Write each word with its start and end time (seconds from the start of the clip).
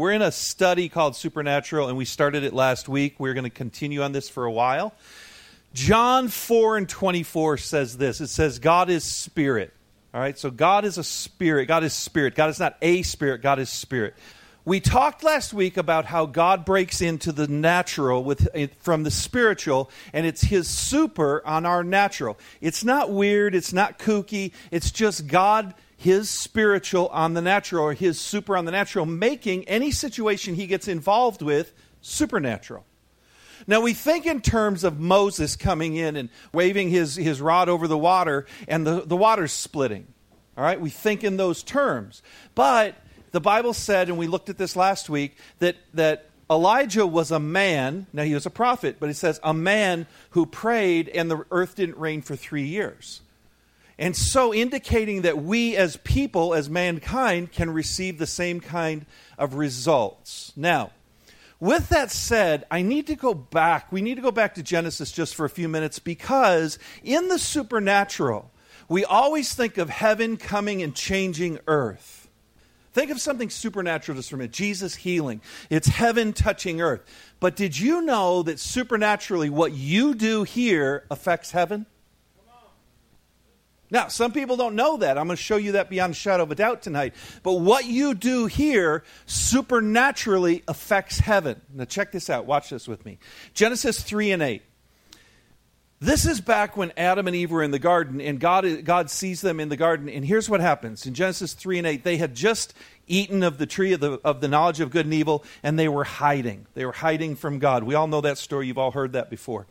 We're 0.00 0.12
in 0.12 0.22
a 0.22 0.32
study 0.32 0.88
called 0.88 1.14
Supernatural, 1.14 1.88
and 1.88 1.98
we 1.98 2.06
started 2.06 2.42
it 2.42 2.54
last 2.54 2.88
week. 2.88 3.16
We're 3.20 3.34
going 3.34 3.44
to 3.44 3.50
continue 3.50 4.00
on 4.00 4.12
this 4.12 4.30
for 4.30 4.46
a 4.46 4.50
while. 4.50 4.94
John 5.74 6.28
4 6.28 6.78
and 6.78 6.88
24 6.88 7.58
says 7.58 7.98
this 7.98 8.22
it 8.22 8.28
says, 8.28 8.60
God 8.60 8.88
is 8.88 9.04
spirit. 9.04 9.74
All 10.14 10.20
right, 10.22 10.38
so 10.38 10.50
God 10.50 10.86
is 10.86 10.96
a 10.96 11.04
spirit. 11.04 11.66
God 11.66 11.84
is 11.84 11.92
spirit. 11.92 12.34
God 12.34 12.48
is 12.48 12.58
not 12.58 12.78
a 12.80 13.02
spirit, 13.02 13.42
God 13.42 13.58
is 13.58 13.68
spirit. 13.68 14.14
We 14.64 14.80
talked 14.80 15.22
last 15.22 15.52
week 15.52 15.76
about 15.76 16.06
how 16.06 16.24
God 16.24 16.64
breaks 16.64 17.02
into 17.02 17.30
the 17.30 17.46
natural 17.46 18.24
with, 18.24 18.48
eh, 18.54 18.68
from 18.78 19.02
the 19.02 19.10
spiritual, 19.10 19.90
and 20.14 20.24
it's 20.24 20.40
His 20.40 20.66
super 20.66 21.46
on 21.46 21.66
our 21.66 21.84
natural. 21.84 22.38
It's 22.62 22.84
not 22.84 23.10
weird, 23.10 23.54
it's 23.54 23.74
not 23.74 23.98
kooky, 23.98 24.52
it's 24.70 24.90
just 24.90 25.26
God 25.26 25.74
his 26.00 26.30
spiritual 26.30 27.08
on 27.08 27.34
the 27.34 27.42
natural 27.42 27.84
or 27.84 27.92
his 27.92 28.18
super 28.18 28.56
on 28.56 28.64
the 28.64 28.70
natural, 28.70 29.04
making 29.04 29.68
any 29.68 29.90
situation 29.90 30.54
he 30.54 30.66
gets 30.66 30.88
involved 30.88 31.42
with 31.42 31.74
supernatural. 32.00 32.86
Now, 33.66 33.82
we 33.82 33.92
think 33.92 34.24
in 34.24 34.40
terms 34.40 34.82
of 34.82 34.98
Moses 34.98 35.56
coming 35.56 35.96
in 35.96 36.16
and 36.16 36.30
waving 36.54 36.88
his, 36.88 37.16
his 37.16 37.42
rod 37.42 37.68
over 37.68 37.86
the 37.86 37.98
water 37.98 38.46
and 38.66 38.86
the, 38.86 39.02
the 39.02 39.16
water's 39.16 39.52
splitting. 39.52 40.06
All 40.56 40.64
right? 40.64 40.80
We 40.80 40.88
think 40.88 41.22
in 41.22 41.36
those 41.36 41.62
terms. 41.62 42.22
But 42.54 42.94
the 43.32 43.40
Bible 43.40 43.74
said, 43.74 44.08
and 44.08 44.16
we 44.16 44.26
looked 44.26 44.48
at 44.48 44.56
this 44.56 44.76
last 44.76 45.10
week, 45.10 45.36
that, 45.58 45.76
that 45.92 46.30
Elijah 46.50 47.06
was 47.06 47.30
a 47.30 47.38
man. 47.38 48.06
Now, 48.14 48.22
he 48.22 48.32
was 48.32 48.46
a 48.46 48.50
prophet, 48.50 48.96
but 49.00 49.10
it 49.10 49.16
says 49.16 49.38
a 49.42 49.52
man 49.52 50.06
who 50.30 50.46
prayed 50.46 51.10
and 51.10 51.30
the 51.30 51.44
earth 51.50 51.74
didn't 51.74 51.98
rain 51.98 52.22
for 52.22 52.36
three 52.36 52.64
years. 52.64 53.20
And 54.00 54.16
so, 54.16 54.54
indicating 54.54 55.22
that 55.22 55.42
we 55.42 55.76
as 55.76 55.98
people, 55.98 56.54
as 56.54 56.70
mankind, 56.70 57.52
can 57.52 57.68
receive 57.68 58.16
the 58.16 58.26
same 58.26 58.58
kind 58.58 59.04
of 59.36 59.54
results. 59.54 60.54
Now, 60.56 60.92
with 61.60 61.90
that 61.90 62.10
said, 62.10 62.64
I 62.70 62.80
need 62.80 63.06
to 63.08 63.14
go 63.14 63.34
back. 63.34 63.92
We 63.92 64.00
need 64.00 64.14
to 64.14 64.22
go 64.22 64.30
back 64.30 64.54
to 64.54 64.62
Genesis 64.62 65.12
just 65.12 65.34
for 65.34 65.44
a 65.44 65.50
few 65.50 65.68
minutes 65.68 65.98
because 65.98 66.78
in 67.04 67.28
the 67.28 67.38
supernatural, 67.38 68.50
we 68.88 69.04
always 69.04 69.52
think 69.52 69.76
of 69.76 69.90
heaven 69.90 70.38
coming 70.38 70.82
and 70.82 70.94
changing 70.94 71.58
earth. 71.66 72.26
Think 72.94 73.10
of 73.10 73.20
something 73.20 73.50
supernatural 73.50 74.16
just 74.16 74.30
for 74.30 74.36
a 74.36 74.38
minute 74.38 74.52
Jesus 74.52 74.94
healing. 74.94 75.42
It's 75.68 75.88
heaven 75.88 76.32
touching 76.32 76.80
earth. 76.80 77.02
But 77.38 77.54
did 77.54 77.78
you 77.78 78.00
know 78.00 78.42
that 78.44 78.58
supernaturally 78.58 79.50
what 79.50 79.72
you 79.72 80.14
do 80.14 80.44
here 80.44 81.04
affects 81.10 81.50
heaven? 81.50 81.84
Now, 83.90 84.08
some 84.08 84.32
people 84.32 84.56
don't 84.56 84.76
know 84.76 84.96
that. 84.98 85.18
I'm 85.18 85.26
going 85.26 85.36
to 85.36 85.42
show 85.42 85.56
you 85.56 85.72
that 85.72 85.90
beyond 85.90 86.12
a 86.12 86.16
shadow 86.16 86.44
of 86.44 86.50
a 86.50 86.54
doubt 86.54 86.82
tonight. 86.82 87.14
But 87.42 87.54
what 87.54 87.86
you 87.86 88.14
do 88.14 88.46
here 88.46 89.02
supernaturally 89.26 90.62
affects 90.68 91.18
heaven. 91.18 91.60
Now, 91.74 91.84
check 91.84 92.12
this 92.12 92.30
out. 92.30 92.46
Watch 92.46 92.70
this 92.70 92.86
with 92.86 93.04
me. 93.04 93.18
Genesis 93.52 94.02
3 94.02 94.32
and 94.32 94.42
8. 94.42 94.62
This 96.02 96.24
is 96.24 96.40
back 96.40 96.78
when 96.78 96.92
Adam 96.96 97.26
and 97.26 97.36
Eve 97.36 97.50
were 97.50 97.62
in 97.62 97.72
the 97.72 97.78
garden, 97.78 98.22
and 98.22 98.40
God, 98.40 98.86
God 98.86 99.10
sees 99.10 99.42
them 99.42 99.60
in 99.60 99.68
the 99.68 99.76
garden. 99.76 100.08
And 100.08 100.24
here's 100.24 100.48
what 100.48 100.60
happens 100.60 101.04
in 101.04 101.12
Genesis 101.12 101.52
3 101.52 101.76
and 101.76 101.86
8 101.86 102.04
they 102.04 102.16
had 102.16 102.34
just 102.34 102.72
eaten 103.10 103.42
of 103.42 103.58
the 103.58 103.66
tree 103.66 103.92
of 103.92 104.00
the, 104.00 104.20
of 104.24 104.40
the 104.40 104.48
knowledge 104.48 104.80
of 104.80 104.90
good 104.90 105.06
and 105.06 105.14
evil, 105.14 105.44
and 105.62 105.78
they 105.78 105.88
were 105.88 106.04
hiding. 106.04 106.66
They 106.74 106.86
were 106.86 106.92
hiding 106.92 107.36
from 107.36 107.58
God. 107.58 107.84
We 107.84 107.94
all 107.94 108.06
know 108.06 108.20
that 108.20 108.38
story. 108.38 108.66
You've 108.66 108.78
all 108.78 108.92
heard 108.92 109.12
that 109.12 109.28
before. 109.28 109.66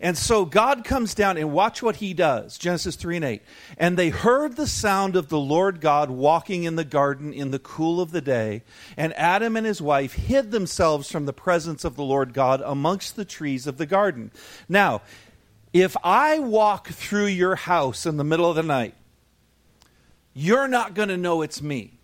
And 0.00 0.16
so 0.16 0.44
God 0.44 0.84
comes 0.84 1.14
down 1.14 1.36
and 1.36 1.52
watch 1.52 1.82
what 1.82 1.96
he 1.96 2.14
does. 2.14 2.56
Genesis 2.56 2.94
3 2.94 3.16
and 3.16 3.24
8. 3.24 3.42
And 3.78 3.96
they 3.96 4.10
heard 4.10 4.54
the 4.54 4.66
sound 4.66 5.16
of 5.16 5.28
the 5.28 5.40
Lord 5.40 5.80
God 5.80 6.08
walking 6.08 6.64
in 6.64 6.76
the 6.76 6.84
garden 6.84 7.32
in 7.32 7.50
the 7.50 7.58
cool 7.58 8.00
of 8.00 8.12
the 8.12 8.20
day. 8.20 8.62
And 8.96 9.12
Adam 9.14 9.56
and 9.56 9.66
his 9.66 9.82
wife 9.82 10.12
hid 10.12 10.52
themselves 10.52 11.10
from 11.10 11.26
the 11.26 11.32
presence 11.32 11.84
of 11.84 11.96
the 11.96 12.04
Lord 12.04 12.32
God 12.32 12.62
amongst 12.64 13.16
the 13.16 13.24
trees 13.24 13.66
of 13.66 13.76
the 13.76 13.86
garden. 13.86 14.30
Now, 14.68 15.02
if 15.72 15.96
I 16.04 16.38
walk 16.38 16.88
through 16.88 17.26
your 17.26 17.56
house 17.56 18.06
in 18.06 18.18
the 18.18 18.24
middle 18.24 18.48
of 18.48 18.56
the 18.56 18.62
night, 18.62 18.94
you're 20.32 20.68
not 20.68 20.94
going 20.94 21.08
to 21.08 21.16
know 21.16 21.42
it's 21.42 21.60
me. 21.60 21.97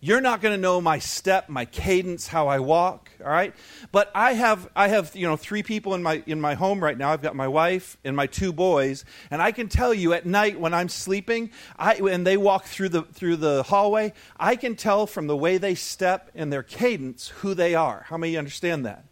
You're 0.00 0.20
not 0.20 0.40
going 0.40 0.54
to 0.54 0.60
know 0.60 0.80
my 0.80 1.00
step, 1.00 1.48
my 1.48 1.64
cadence, 1.64 2.28
how 2.28 2.46
I 2.46 2.60
walk, 2.60 3.10
all 3.20 3.30
right? 3.30 3.52
But 3.90 4.12
I 4.14 4.34
have 4.34 4.68
I 4.76 4.86
have, 4.86 5.16
you 5.16 5.26
know, 5.26 5.36
three 5.36 5.64
people 5.64 5.92
in 5.94 6.04
my 6.04 6.22
in 6.24 6.40
my 6.40 6.54
home 6.54 6.82
right 6.82 6.96
now. 6.96 7.10
I've 7.10 7.22
got 7.22 7.34
my 7.34 7.48
wife 7.48 7.96
and 8.04 8.14
my 8.14 8.28
two 8.28 8.52
boys, 8.52 9.04
and 9.28 9.42
I 9.42 9.50
can 9.50 9.68
tell 9.68 9.92
you 9.92 10.12
at 10.12 10.24
night 10.24 10.60
when 10.60 10.72
I'm 10.72 10.88
sleeping, 10.88 11.50
I 11.76 11.94
and 11.94 12.24
they 12.24 12.36
walk 12.36 12.66
through 12.66 12.90
the 12.90 13.02
through 13.02 13.36
the 13.36 13.64
hallway, 13.64 14.12
I 14.38 14.54
can 14.54 14.76
tell 14.76 15.08
from 15.08 15.26
the 15.26 15.36
way 15.36 15.58
they 15.58 15.74
step 15.74 16.30
and 16.32 16.52
their 16.52 16.62
cadence 16.62 17.28
who 17.28 17.54
they 17.54 17.74
are. 17.74 18.04
How 18.08 18.16
many 18.18 18.36
understand 18.36 18.86
that? 18.86 19.04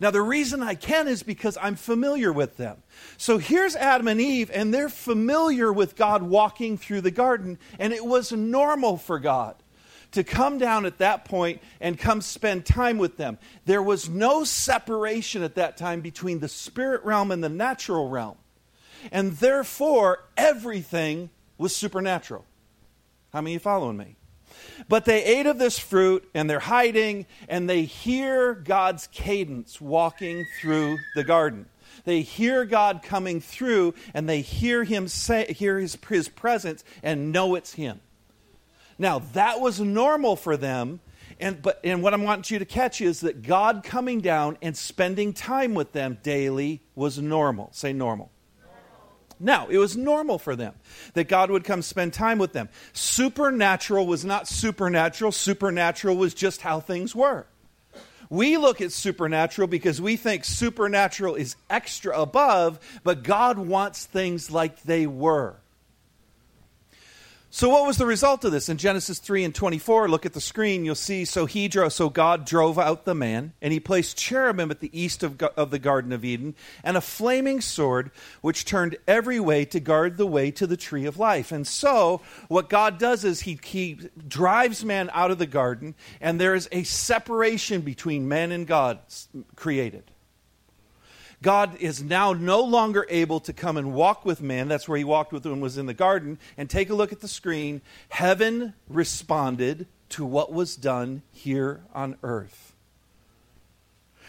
Now, 0.00 0.10
the 0.10 0.22
reason 0.22 0.60
I 0.60 0.74
can 0.74 1.06
is 1.06 1.22
because 1.22 1.56
I'm 1.62 1.76
familiar 1.76 2.32
with 2.32 2.56
them. 2.56 2.82
So 3.16 3.38
here's 3.38 3.76
Adam 3.76 4.08
and 4.08 4.20
Eve, 4.20 4.50
and 4.52 4.74
they're 4.74 4.90
familiar 4.90 5.72
with 5.72 5.94
God 5.94 6.22
walking 6.24 6.76
through 6.76 7.02
the 7.02 7.12
garden, 7.12 7.58
and 7.78 7.92
it 7.92 8.04
was 8.04 8.32
normal 8.32 8.96
for 8.98 9.20
God 9.20 9.54
to 10.12 10.24
come 10.24 10.58
down 10.58 10.86
at 10.86 10.98
that 10.98 11.24
point 11.24 11.60
and 11.80 11.98
come 11.98 12.20
spend 12.20 12.64
time 12.64 12.98
with 12.98 13.16
them. 13.16 13.38
There 13.64 13.82
was 13.82 14.08
no 14.08 14.44
separation 14.44 15.42
at 15.42 15.56
that 15.56 15.76
time 15.76 16.00
between 16.00 16.40
the 16.40 16.48
spirit 16.48 17.04
realm 17.04 17.30
and 17.30 17.42
the 17.42 17.48
natural 17.48 18.08
realm. 18.08 18.36
And 19.12 19.32
therefore, 19.32 20.24
everything 20.36 21.30
was 21.58 21.74
supernatural. 21.74 22.44
How 23.32 23.40
many 23.40 23.56
are 23.56 23.60
following 23.60 23.96
me? 23.96 24.16
But 24.88 25.04
they 25.04 25.24
ate 25.24 25.46
of 25.46 25.58
this 25.58 25.78
fruit 25.78 26.28
and 26.34 26.48
they're 26.48 26.60
hiding 26.60 27.26
and 27.48 27.68
they 27.68 27.82
hear 27.82 28.54
God's 28.54 29.06
cadence 29.08 29.80
walking 29.80 30.46
through 30.60 30.98
the 31.14 31.24
garden. 31.24 31.66
They 32.04 32.22
hear 32.22 32.64
God 32.64 33.02
coming 33.02 33.40
through 33.40 33.94
and 34.14 34.28
they 34.28 34.40
hear 34.40 34.84
him 34.84 35.08
say 35.08 35.52
hear 35.52 35.78
his, 35.78 35.96
his 36.08 36.28
presence 36.28 36.84
and 37.02 37.32
know 37.32 37.54
it's 37.54 37.74
him. 37.74 38.00
Now, 38.98 39.20
that 39.34 39.60
was 39.60 39.80
normal 39.80 40.36
for 40.36 40.56
them. 40.56 41.00
And, 41.38 41.60
but, 41.60 41.80
and 41.84 42.02
what 42.02 42.14
I 42.14 42.16
want 42.16 42.50
you 42.50 42.58
to 42.58 42.64
catch 42.64 43.00
is 43.02 43.20
that 43.20 43.42
God 43.42 43.82
coming 43.84 44.20
down 44.20 44.56
and 44.62 44.74
spending 44.76 45.34
time 45.34 45.74
with 45.74 45.92
them 45.92 46.18
daily 46.22 46.82
was 46.94 47.18
normal. 47.18 47.68
Say 47.72 47.92
normal. 47.92 48.30
Now, 49.38 49.66
it 49.68 49.76
was 49.76 49.96
normal 49.96 50.38
for 50.38 50.56
them 50.56 50.74
that 51.12 51.28
God 51.28 51.50
would 51.50 51.64
come 51.64 51.82
spend 51.82 52.14
time 52.14 52.38
with 52.38 52.54
them. 52.54 52.70
Supernatural 52.94 54.06
was 54.06 54.24
not 54.24 54.48
supernatural, 54.48 55.30
supernatural 55.30 56.16
was 56.16 56.32
just 56.32 56.62
how 56.62 56.80
things 56.80 57.14
were. 57.14 57.46
We 58.30 58.56
look 58.56 58.80
at 58.80 58.92
supernatural 58.92 59.68
because 59.68 60.00
we 60.00 60.16
think 60.16 60.44
supernatural 60.44 61.34
is 61.34 61.56
extra 61.70 62.18
above, 62.18 62.80
but 63.04 63.22
God 63.22 63.58
wants 63.58 64.06
things 64.06 64.50
like 64.50 64.82
they 64.82 65.06
were. 65.06 65.56
So, 67.56 67.70
what 67.70 67.86
was 67.86 67.96
the 67.96 68.04
result 68.04 68.44
of 68.44 68.52
this? 68.52 68.68
In 68.68 68.76
Genesis 68.76 69.18
3 69.18 69.42
and 69.42 69.54
24, 69.54 70.10
look 70.10 70.26
at 70.26 70.34
the 70.34 70.42
screen, 70.42 70.84
you'll 70.84 70.94
see. 70.94 71.24
So, 71.24 71.46
he 71.46 71.68
drove, 71.68 71.94
so 71.94 72.10
God 72.10 72.44
drove 72.44 72.78
out 72.78 73.06
the 73.06 73.14
man, 73.14 73.54
and 73.62 73.72
he 73.72 73.80
placed 73.80 74.18
cherubim 74.18 74.70
at 74.70 74.80
the 74.80 74.90
east 74.92 75.22
of, 75.22 75.40
of 75.40 75.70
the 75.70 75.78
Garden 75.78 76.12
of 76.12 76.22
Eden, 76.22 76.54
and 76.84 76.98
a 76.98 77.00
flaming 77.00 77.62
sword 77.62 78.10
which 78.42 78.66
turned 78.66 78.98
every 79.08 79.40
way 79.40 79.64
to 79.64 79.80
guard 79.80 80.18
the 80.18 80.26
way 80.26 80.50
to 80.50 80.66
the 80.66 80.76
tree 80.76 81.06
of 81.06 81.18
life. 81.18 81.50
And 81.50 81.66
so, 81.66 82.20
what 82.48 82.68
God 82.68 82.98
does 82.98 83.24
is 83.24 83.40
he, 83.40 83.58
he 83.64 84.00
drives 84.28 84.84
man 84.84 85.08
out 85.14 85.30
of 85.30 85.38
the 85.38 85.46
garden, 85.46 85.94
and 86.20 86.38
there 86.38 86.54
is 86.54 86.68
a 86.72 86.82
separation 86.82 87.80
between 87.80 88.28
man 88.28 88.52
and 88.52 88.66
God 88.66 88.98
created. 89.54 90.10
God 91.46 91.76
is 91.78 92.02
now 92.02 92.32
no 92.32 92.60
longer 92.60 93.06
able 93.08 93.38
to 93.38 93.52
come 93.52 93.76
and 93.76 93.94
walk 93.94 94.24
with 94.24 94.42
man. 94.42 94.66
That's 94.66 94.88
where 94.88 94.98
he 94.98 95.04
walked 95.04 95.32
with 95.32 95.46
when 95.46 95.60
was 95.60 95.78
in 95.78 95.86
the 95.86 95.94
garden. 95.94 96.40
And 96.56 96.68
take 96.68 96.90
a 96.90 96.94
look 96.94 97.12
at 97.12 97.20
the 97.20 97.28
screen. 97.28 97.82
Heaven 98.08 98.74
responded 98.88 99.86
to 100.08 100.24
what 100.24 100.52
was 100.52 100.74
done 100.74 101.22
here 101.30 101.84
on 101.94 102.16
earth. 102.24 102.74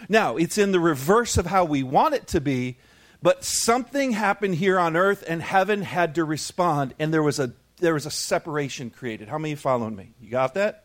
Now, 0.08 0.38
it's 0.38 0.60
in 0.60 0.72
the 0.72 0.80
reverse 0.80 1.40
of 1.40 1.48
how 1.48 1.66
we 1.66 1.82
want 1.82 2.14
it 2.14 2.28
to 2.28 2.40
be, 2.40 2.78
but 3.20 3.44
something 3.44 4.12
happened 4.12 4.54
here 4.54 4.78
on 4.78 4.96
earth 4.96 5.24
and 5.28 5.42
heaven 5.42 5.82
had 5.82 6.14
to 6.14 6.24
respond, 6.24 6.94
and 7.00 7.12
there 7.12 7.24
was 7.24 7.40
a 7.40 7.52
there 7.80 7.96
was 7.96 8.06
a 8.06 8.12
separation 8.12 8.92
created. 8.92 9.28
How 9.28 9.40
many 9.40 9.56
following 9.56 9.96
me? 9.96 10.14
You 10.22 10.30
got 10.30 10.54
that? 10.54 10.84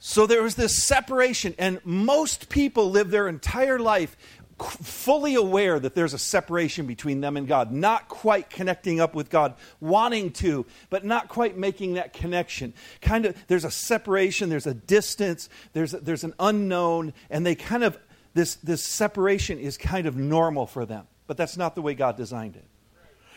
So 0.00 0.26
there 0.26 0.42
was 0.42 0.54
this 0.54 0.84
separation, 0.84 1.54
and 1.58 1.80
most 1.84 2.48
people 2.48 2.90
live 2.90 3.10
their 3.10 3.26
entire 3.28 3.80
life 3.80 4.16
fully 4.58 5.34
aware 5.34 5.78
that 5.78 5.94
there's 5.94 6.14
a 6.14 6.18
separation 6.18 6.86
between 6.86 7.20
them 7.20 7.36
and 7.36 7.46
God, 7.46 7.72
not 7.72 8.08
quite 8.08 8.50
connecting 8.50 9.00
up 9.00 9.14
with 9.14 9.30
God, 9.30 9.54
wanting 9.80 10.32
to, 10.32 10.66
but 10.90 11.04
not 11.04 11.28
quite 11.28 11.56
making 11.56 11.94
that 11.94 12.12
connection. 12.12 12.74
Kind 13.00 13.26
of, 13.26 13.36
there's 13.46 13.64
a 13.64 13.70
separation, 13.70 14.48
there's 14.48 14.66
a 14.66 14.74
distance, 14.74 15.48
there's, 15.72 15.92
there's 15.92 16.24
an 16.24 16.34
unknown, 16.38 17.12
and 17.30 17.46
they 17.46 17.54
kind 17.54 17.84
of, 17.84 17.98
this, 18.34 18.56
this 18.56 18.82
separation 18.82 19.58
is 19.58 19.76
kind 19.76 20.06
of 20.06 20.16
normal 20.16 20.66
for 20.66 20.84
them. 20.84 21.06
But 21.26 21.36
that's 21.36 21.56
not 21.56 21.74
the 21.74 21.82
way 21.82 21.94
God 21.94 22.16
designed 22.16 22.56
it. 22.56 22.64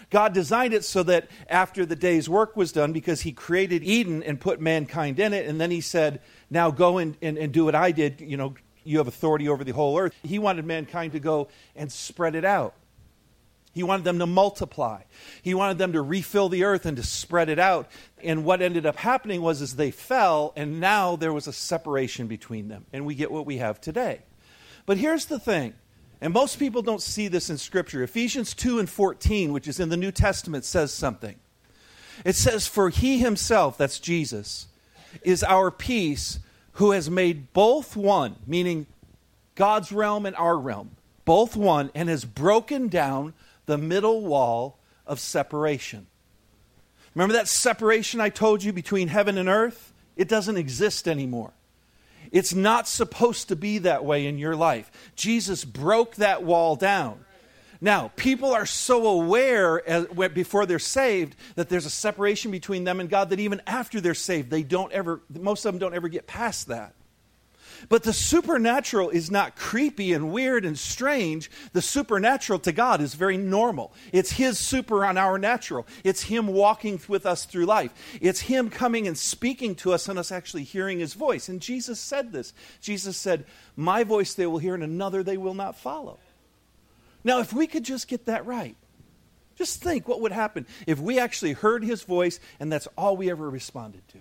God 0.10 0.34
designed 0.34 0.74
it 0.74 0.84
so 0.84 1.04
that 1.04 1.30
after 1.50 1.86
the 1.86 1.96
day's 1.96 2.28
work 2.28 2.58
was 2.58 2.72
done, 2.72 2.92
because 2.92 3.22
He 3.22 3.32
created 3.32 3.84
Eden 3.84 4.22
and 4.24 4.40
put 4.40 4.60
mankind 4.60 5.20
in 5.20 5.34
it, 5.34 5.48
and 5.48 5.60
then 5.60 5.72
He 5.72 5.82
said, 5.82 6.22
Now 6.50 6.70
go 6.70 6.98
and, 6.98 7.18
and, 7.22 7.38
and 7.38 7.54
do 7.54 7.66
what 7.66 7.76
I 7.76 7.92
did, 7.92 8.20
you 8.20 8.38
know, 8.38 8.54
you 8.84 8.98
have 8.98 9.08
authority 9.08 9.48
over 9.50 9.64
the 9.64 9.72
whole 9.72 9.98
earth. 9.98 10.14
He 10.24 10.40
wanted 10.40 10.66
mankind 10.66 11.14
to 11.14 11.20
go 11.20 11.48
and 11.76 11.92
spread 11.92 12.36
it 12.36 12.46
out. 12.46 12.74
He 13.74 13.84
wanted 13.84 14.04
them 14.04 14.20
to 14.20 14.26
multiply. 14.26 15.04
He 15.42 15.54
wanted 15.54 15.78
them 15.78 15.94
to 15.94 16.02
refill 16.02 16.50
the 16.50 16.66
earth 16.66 16.86
and 16.86 16.98
to 16.98 17.04
spread 17.04 17.48
it 17.48 17.60
out. 17.60 17.90
And 18.22 18.44
what 18.44 18.62
ended 18.62 18.86
up 18.86 18.98
happening 18.98 19.42
was 19.42 19.62
is 19.62 19.76
they 19.76 19.92
fell 19.92 20.52
and 20.56 20.80
now 20.80 21.16
there 21.16 21.32
was 21.32 21.48
a 21.48 21.54
separation 21.54 22.28
between 22.28 22.68
them 22.68 22.86
and 22.92 23.06
we 23.06 23.16
get 23.16 23.32
what 23.32 23.46
we 23.46 23.58
have 23.58 23.80
today. 23.80 24.22
But 24.86 24.98
here's 24.98 25.26
the 25.26 25.40
thing. 25.40 25.74
And 26.20 26.34
most 26.34 26.60
people 26.60 26.82
don't 26.82 27.02
see 27.02 27.30
this 27.30 27.50
in 27.50 27.58
scripture. 27.58 28.04
Ephesians 28.04 28.54
2 28.54 28.78
and 28.78 28.90
14, 28.90 29.54
which 29.54 29.68
is 29.68 29.80
in 29.80 29.90
the 29.90 29.98
New 29.98 30.12
Testament 30.12 30.66
says 30.66 30.94
something. 30.94 31.40
It 32.26 32.36
says 32.36 32.68
for 32.68 32.90
he 32.90 33.20
himself, 33.20 33.78
that's 33.78 34.00
Jesus, 34.00 34.68
is 35.24 35.44
our 35.44 35.72
peace 35.72 36.40
who 36.74 36.92
has 36.92 37.10
made 37.10 37.54
both 37.54 37.96
one, 37.96 38.36
meaning 38.48 38.86
God's 39.56 39.92
realm 39.92 40.26
and 40.26 40.36
our 40.36 40.58
realm, 40.58 40.92
both 41.26 41.56
one 41.56 41.92
and 41.94 42.10
has 42.10 42.26
broken 42.26 42.88
down 42.88 43.34
the 43.66 43.78
middle 43.78 44.22
wall 44.22 44.78
of 45.06 45.20
separation. 45.20 46.08
Remember 47.14 47.34
that 47.34 47.48
separation 47.48 48.22
I 48.22 48.30
told 48.30 48.64
you 48.64 48.72
between 48.72 49.10
heaven 49.10 49.38
and 49.38 49.50
earth? 49.50 49.94
It 50.16 50.28
doesn't 50.28 50.58
exist 50.58 51.08
anymore. 51.08 51.52
It's 52.32 52.54
not 52.54 52.88
supposed 52.88 53.50
to 53.50 53.56
be 53.56 53.80
that 53.80 54.06
way 54.06 54.26
in 54.26 54.38
your 54.38 54.56
life. 54.56 54.90
Jesus 55.16 55.66
broke 55.66 56.16
that 56.16 56.44
wall 56.44 56.76
down. 56.76 57.26
Now, 57.84 58.12
people 58.16 58.52
are 58.54 58.68
so 58.68 59.08
aware 59.08 59.88
as, 59.90 60.06
before 60.30 60.68
they're 60.68 60.78
saved 60.78 61.36
that 61.56 61.68
there's 61.68 61.88
a 61.88 61.92
separation 61.92 62.52
between 62.52 62.84
them 62.84 63.00
and 63.00 63.10
God 63.10 63.32
that 63.32 63.40
even 63.40 63.60
after 63.66 64.00
they're 64.00 64.14
saved, 64.14 64.52
they 64.52 64.62
don't 64.62 64.92
ever, 64.92 65.22
most 65.30 65.66
of 65.66 65.74
them 65.74 65.80
don't 65.80 65.96
ever 65.96 66.08
get 66.08 66.28
past 66.28 66.68
that. 66.68 66.94
But 67.90 68.04
the 68.04 68.14
supernatural 68.14 69.10
is 69.10 69.32
not 69.32 69.56
creepy 69.56 70.14
and 70.14 70.32
weird 70.32 70.66
and 70.66 70.78
strange. 70.78 71.50
The 71.74 71.82
supernatural 71.82 72.60
to 72.60 72.72
God 72.72 73.02
is 73.02 73.16
very 73.16 73.38
normal. 73.38 73.92
It's 74.12 74.34
His 74.34 74.60
super 74.60 75.04
on 75.04 75.18
our 75.18 75.40
natural. 75.40 75.88
It's 76.04 76.22
Him 76.24 76.48
walking 76.48 77.02
with 77.08 77.26
us 77.26 77.46
through 77.46 77.66
life. 77.66 77.92
It's 78.22 78.42
Him 78.42 78.70
coming 78.70 79.08
and 79.08 79.18
speaking 79.18 79.74
to 79.76 79.94
us 79.94 80.08
and 80.08 80.20
us 80.20 80.32
actually 80.32 80.64
hearing 80.64 81.00
His 81.00 81.16
voice. 81.16 81.50
And 81.50 81.60
Jesus 81.60 82.00
said 82.00 82.32
this 82.32 82.54
Jesus 82.82 83.18
said, 83.18 83.46
My 83.76 84.04
voice 84.04 84.36
they 84.36 84.46
will 84.46 84.60
hear, 84.60 84.76
and 84.76 84.84
another 84.84 85.24
they 85.24 85.38
will 85.38 85.56
not 85.56 85.76
follow. 85.76 86.20
Now, 87.24 87.40
if 87.40 87.54
we 87.54 87.68
could 87.68 87.84
just 87.84 88.08
get 88.08 88.26
that 88.26 88.46
right, 88.46 88.76
just 89.56 89.82
think 89.82 90.08
what 90.08 90.22
would 90.22 90.32
happen 90.32 90.66
if 90.88 91.00
we 91.00 91.20
actually 91.20 91.54
heard 91.54 91.84
His 91.84 92.04
voice 92.04 92.40
and 92.60 92.72
that's 92.72 92.88
all 92.98 93.16
we 93.16 93.30
ever 93.30 93.50
responded 93.50 94.08
to. 94.10 94.18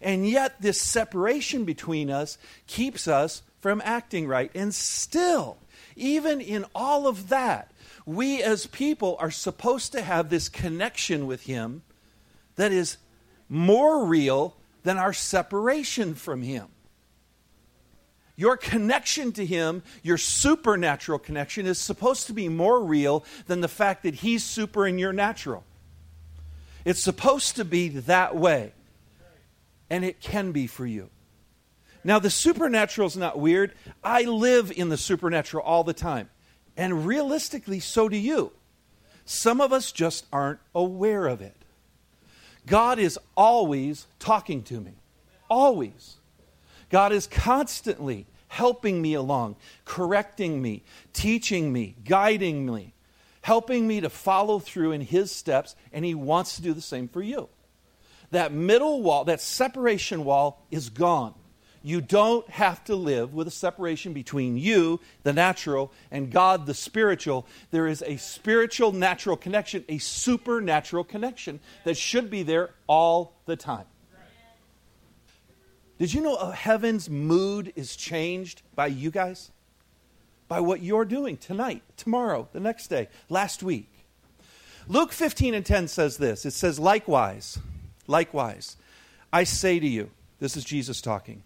And 0.00 0.26
yet, 0.26 0.60
this 0.60 0.80
separation 0.80 1.64
between 1.64 2.10
us 2.10 2.38
keeps 2.66 3.06
us 3.06 3.42
from 3.60 3.82
acting 3.84 4.26
right. 4.26 4.50
And 4.54 4.74
still, 4.74 5.58
even 5.96 6.40
in 6.40 6.64
all 6.74 7.06
of 7.06 7.28
that, 7.28 7.70
we 8.06 8.42
as 8.42 8.66
people 8.66 9.16
are 9.20 9.30
supposed 9.30 9.92
to 9.92 10.02
have 10.02 10.28
this 10.28 10.48
connection 10.48 11.26
with 11.26 11.44
Him 11.44 11.82
that 12.56 12.72
is 12.72 12.96
more 13.48 14.04
real 14.04 14.56
than 14.82 14.98
our 14.98 15.12
separation 15.12 16.14
from 16.14 16.42
Him. 16.42 16.68
Your 18.36 18.56
connection 18.56 19.32
to 19.32 19.44
Him, 19.44 19.82
your 20.02 20.18
supernatural 20.18 21.18
connection, 21.18 21.66
is 21.66 21.78
supposed 21.78 22.26
to 22.28 22.32
be 22.32 22.48
more 22.48 22.82
real 22.82 23.24
than 23.46 23.60
the 23.60 23.68
fact 23.68 24.02
that 24.04 24.14
He's 24.14 24.42
super 24.42 24.86
and 24.86 24.98
you're 24.98 25.12
natural. 25.12 25.64
It's 26.84 27.00
supposed 27.00 27.56
to 27.56 27.64
be 27.64 27.88
that 27.88 28.34
way 28.34 28.72
and 29.92 30.04
it 30.04 30.20
can 30.20 30.52
be 30.52 30.66
for 30.66 30.86
you. 30.86 31.10
Now, 32.02 32.18
the 32.18 32.30
supernatural 32.30 33.06
is 33.06 33.16
not 33.16 33.38
weird. 33.38 33.74
I 34.02 34.22
live 34.22 34.72
in 34.72 34.88
the 34.88 34.96
supernatural 34.96 35.62
all 35.62 35.84
the 35.84 35.92
time. 35.92 36.30
And 36.76 37.06
realistically, 37.06 37.78
so 37.78 38.08
do 38.08 38.16
you. 38.16 38.52
Some 39.24 39.60
of 39.60 39.72
us 39.72 39.92
just 39.92 40.26
aren't 40.32 40.58
aware 40.74 41.26
of 41.26 41.42
it. 41.42 41.54
God 42.66 42.98
is 42.98 43.18
always 43.36 44.06
talking 44.18 44.62
to 44.64 44.80
me. 44.80 44.92
Always. 45.50 46.16
God 46.92 47.12
is 47.12 47.26
constantly 47.26 48.26
helping 48.46 49.02
me 49.02 49.14
along, 49.14 49.56
correcting 49.84 50.62
me, 50.62 50.84
teaching 51.12 51.72
me, 51.72 51.96
guiding 52.04 52.64
me, 52.64 52.94
helping 53.40 53.88
me 53.88 54.00
to 54.02 54.10
follow 54.10 54.60
through 54.60 54.92
in 54.92 55.00
His 55.00 55.32
steps, 55.32 55.74
and 55.92 56.04
He 56.04 56.14
wants 56.14 56.54
to 56.54 56.62
do 56.62 56.72
the 56.72 56.80
same 56.80 57.08
for 57.08 57.22
you 57.22 57.48
that 58.32 58.52
middle 58.52 59.02
wall, 59.02 59.24
that 59.24 59.40
separation 59.40 60.24
wall, 60.24 60.66
is 60.70 60.88
gone. 60.88 61.34
You 61.84 62.00
don't 62.00 62.48
have 62.48 62.82
to 62.84 62.96
live 62.96 63.34
with 63.34 63.48
a 63.48 63.52
separation 63.52 64.12
between 64.12 64.56
you, 64.56 65.00
the 65.22 65.32
natural, 65.32 65.92
and 66.10 66.30
God, 66.30 66.66
the 66.66 66.74
spiritual. 66.74 67.46
There 67.70 67.86
is 67.86 68.02
a 68.02 68.16
spiritual 68.18 68.92
natural 68.92 69.36
connection, 69.36 69.84
a 69.88 69.98
supernatural 69.98 71.04
connection 71.04 71.60
that 71.84 71.96
should 71.96 72.30
be 72.30 72.42
there 72.42 72.70
all 72.86 73.34
the 73.46 73.56
time. 73.56 73.86
Did 75.98 76.14
you 76.14 76.20
know 76.20 76.34
uh, 76.36 76.50
heaven's 76.50 77.08
mood 77.08 77.72
is 77.76 77.96
changed 77.96 78.62
by 78.74 78.88
you 78.88 79.10
guys? 79.10 79.50
By 80.48 80.60
what 80.60 80.82
you're 80.82 81.04
doing 81.04 81.36
tonight, 81.36 81.82
tomorrow, 81.96 82.48
the 82.52 82.60
next 82.60 82.88
day, 82.88 83.08
last 83.28 83.62
week. 83.62 83.88
Luke 84.88 85.12
15 85.12 85.54
and 85.54 85.64
10 85.64 85.88
says 85.88 86.16
this 86.16 86.44
it 86.44 86.50
says, 86.52 86.78
likewise, 86.78 87.58
Likewise, 88.06 88.76
I 89.32 89.44
say 89.44 89.78
to 89.78 89.86
you, 89.86 90.10
this 90.38 90.56
is 90.56 90.64
Jesus 90.64 91.00
talking, 91.00 91.42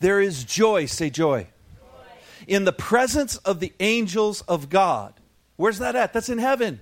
there 0.00 0.20
is 0.20 0.44
joy, 0.44 0.86
say 0.86 1.10
joy, 1.10 1.46
joy, 1.46 2.04
in 2.46 2.64
the 2.64 2.72
presence 2.72 3.36
of 3.38 3.60
the 3.60 3.72
angels 3.78 4.40
of 4.42 4.68
God. 4.68 5.14
Where's 5.56 5.78
that 5.78 5.94
at? 5.94 6.12
That's 6.12 6.28
in 6.28 6.38
heaven. 6.38 6.80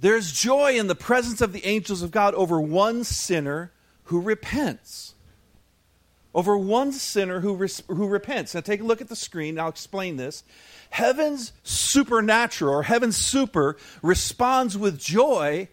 There's 0.00 0.32
joy 0.32 0.76
in 0.78 0.88
the 0.88 0.96
presence 0.96 1.40
of 1.40 1.52
the 1.52 1.64
angels 1.64 2.02
of 2.02 2.10
God 2.10 2.34
over 2.34 2.60
one 2.60 3.04
sinner 3.04 3.70
who 4.04 4.20
repents. 4.20 5.14
Over 6.34 6.56
one 6.56 6.92
sinner 6.92 7.40
who, 7.40 7.54
res- 7.54 7.82
who 7.88 8.08
repents. 8.08 8.54
Now, 8.54 8.62
take 8.62 8.80
a 8.80 8.84
look 8.84 9.00
at 9.00 9.08
the 9.08 9.16
screen. 9.16 9.58
I'll 9.58 9.68
explain 9.68 10.16
this. 10.16 10.44
Heaven's 10.88 11.52
supernatural, 11.62 12.74
or 12.74 12.82
heaven's 12.82 13.16
super, 13.16 13.76
responds 14.02 14.76
with 14.78 14.98
joy 14.98 15.68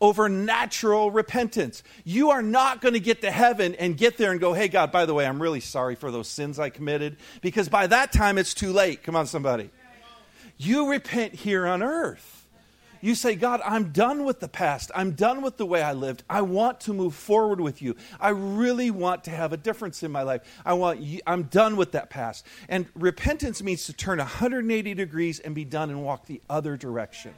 over 0.00 0.28
natural 0.28 1.10
repentance. 1.10 1.82
You 2.04 2.30
are 2.30 2.42
not 2.42 2.80
going 2.80 2.94
to 2.94 3.00
get 3.00 3.22
to 3.22 3.30
heaven 3.30 3.74
and 3.76 3.96
get 3.96 4.16
there 4.16 4.32
and 4.32 4.40
go, 4.40 4.52
hey, 4.52 4.68
God, 4.68 4.92
by 4.92 5.06
the 5.06 5.14
way, 5.14 5.26
I'm 5.26 5.40
really 5.40 5.60
sorry 5.60 5.94
for 5.94 6.10
those 6.10 6.28
sins 6.28 6.58
I 6.58 6.70
committed, 6.70 7.16
because 7.40 7.68
by 7.68 7.86
that 7.86 8.12
time 8.12 8.36
it's 8.36 8.54
too 8.54 8.72
late. 8.72 9.02
Come 9.02 9.16
on, 9.16 9.26
somebody. 9.26 9.70
You 10.56 10.90
repent 10.90 11.34
here 11.34 11.66
on 11.66 11.82
earth. 11.82 12.33
You 13.04 13.14
say, 13.14 13.34
God, 13.34 13.60
I'm 13.66 13.92
done 13.92 14.24
with 14.24 14.40
the 14.40 14.48
past. 14.48 14.90
I'm 14.94 15.10
done 15.10 15.42
with 15.42 15.58
the 15.58 15.66
way 15.66 15.82
I 15.82 15.92
lived. 15.92 16.22
I 16.26 16.40
want 16.40 16.80
to 16.80 16.94
move 16.94 17.14
forward 17.14 17.60
with 17.60 17.82
you. 17.82 17.96
I 18.18 18.30
really 18.30 18.90
want 18.90 19.24
to 19.24 19.30
have 19.30 19.52
a 19.52 19.58
difference 19.58 20.02
in 20.02 20.10
my 20.10 20.22
life. 20.22 20.40
I 20.64 20.72
want 20.72 21.00
you, 21.00 21.20
I'm 21.26 21.42
done 21.42 21.76
with 21.76 21.92
that 21.92 22.08
past. 22.08 22.46
And 22.66 22.86
repentance 22.94 23.62
means 23.62 23.84
to 23.88 23.92
turn 23.92 24.20
180 24.20 24.94
degrees 24.94 25.38
and 25.38 25.54
be 25.54 25.66
done 25.66 25.90
and 25.90 26.02
walk 26.02 26.24
the 26.24 26.40
other 26.48 26.78
direction. 26.78 27.34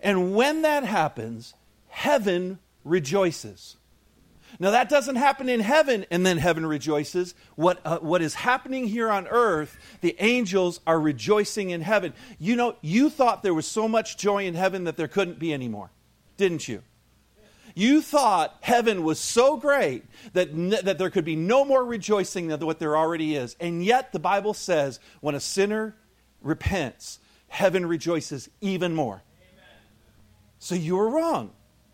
And 0.00 0.36
when 0.36 0.62
that 0.62 0.84
happens, 0.84 1.54
heaven 1.88 2.60
rejoices. 2.84 3.76
Now, 4.58 4.70
that 4.70 4.88
doesn't 4.88 5.16
happen 5.16 5.48
in 5.48 5.60
heaven 5.60 6.06
and 6.10 6.24
then 6.24 6.38
heaven 6.38 6.66
rejoices. 6.66 7.34
What, 7.56 7.80
uh, 7.84 7.98
what 7.98 8.22
is 8.22 8.34
happening 8.34 8.86
here 8.86 9.10
on 9.10 9.26
earth, 9.28 9.76
the 10.00 10.16
angels 10.18 10.80
are 10.86 11.00
rejoicing 11.00 11.70
in 11.70 11.80
heaven. 11.80 12.12
You 12.38 12.56
know, 12.56 12.76
you 12.80 13.10
thought 13.10 13.42
there 13.42 13.54
was 13.54 13.66
so 13.66 13.88
much 13.88 14.16
joy 14.16 14.44
in 14.44 14.54
heaven 14.54 14.84
that 14.84 14.96
there 14.96 15.08
couldn't 15.08 15.38
be 15.38 15.52
anymore, 15.54 15.90
didn't 16.36 16.68
you? 16.68 16.82
You 17.74 18.02
thought 18.02 18.58
heaven 18.60 19.02
was 19.02 19.18
so 19.18 19.56
great 19.56 20.04
that, 20.34 20.48
that 20.84 20.98
there 20.98 21.10
could 21.10 21.24
be 21.24 21.36
no 21.36 21.64
more 21.64 21.84
rejoicing 21.84 22.48
than 22.48 22.60
what 22.66 22.78
there 22.78 22.96
already 22.96 23.34
is. 23.34 23.56
And 23.60 23.84
yet, 23.84 24.12
the 24.12 24.18
Bible 24.18 24.52
says 24.52 25.00
when 25.20 25.34
a 25.34 25.40
sinner 25.40 25.96
repents, 26.42 27.18
heaven 27.48 27.86
rejoices 27.86 28.50
even 28.60 28.94
more. 28.94 29.22
So 30.58 30.74
you 30.74 30.96
were 30.96 31.08
wrong. 31.08 31.52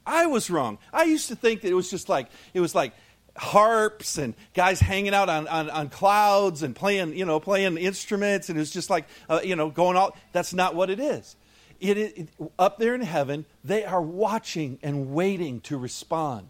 I 0.08 0.26
was 0.26 0.50
wrong. 0.50 0.78
I 0.92 1.04
used 1.04 1.28
to 1.28 1.36
think 1.36 1.60
that 1.60 1.68
it 1.68 1.74
was 1.74 1.90
just 1.90 2.08
like, 2.08 2.28
it 2.54 2.60
was 2.60 2.74
like 2.74 2.94
harps 3.36 4.18
and 4.18 4.34
guys 4.54 4.80
hanging 4.80 5.14
out 5.14 5.28
on, 5.28 5.46
on, 5.46 5.70
on 5.70 5.90
clouds 5.90 6.62
and 6.62 6.74
playing, 6.74 7.16
you 7.16 7.24
know, 7.24 7.38
playing 7.38 7.76
instruments. 7.76 8.48
And 8.48 8.56
it 8.56 8.60
was 8.60 8.70
just 8.70 8.90
like, 8.90 9.06
uh, 9.28 9.40
you 9.44 9.54
know, 9.54 9.70
going 9.70 9.96
all. 9.96 10.16
That's 10.32 10.54
not 10.54 10.74
what 10.74 10.90
it 10.90 10.98
is. 10.98 11.36
It, 11.78 11.98
it, 11.98 12.28
up 12.58 12.78
there 12.78 12.94
in 12.94 13.02
heaven, 13.02 13.44
they 13.62 13.84
are 13.84 14.02
watching 14.02 14.78
and 14.82 15.12
waiting 15.12 15.60
to 15.62 15.76
respond 15.76 16.48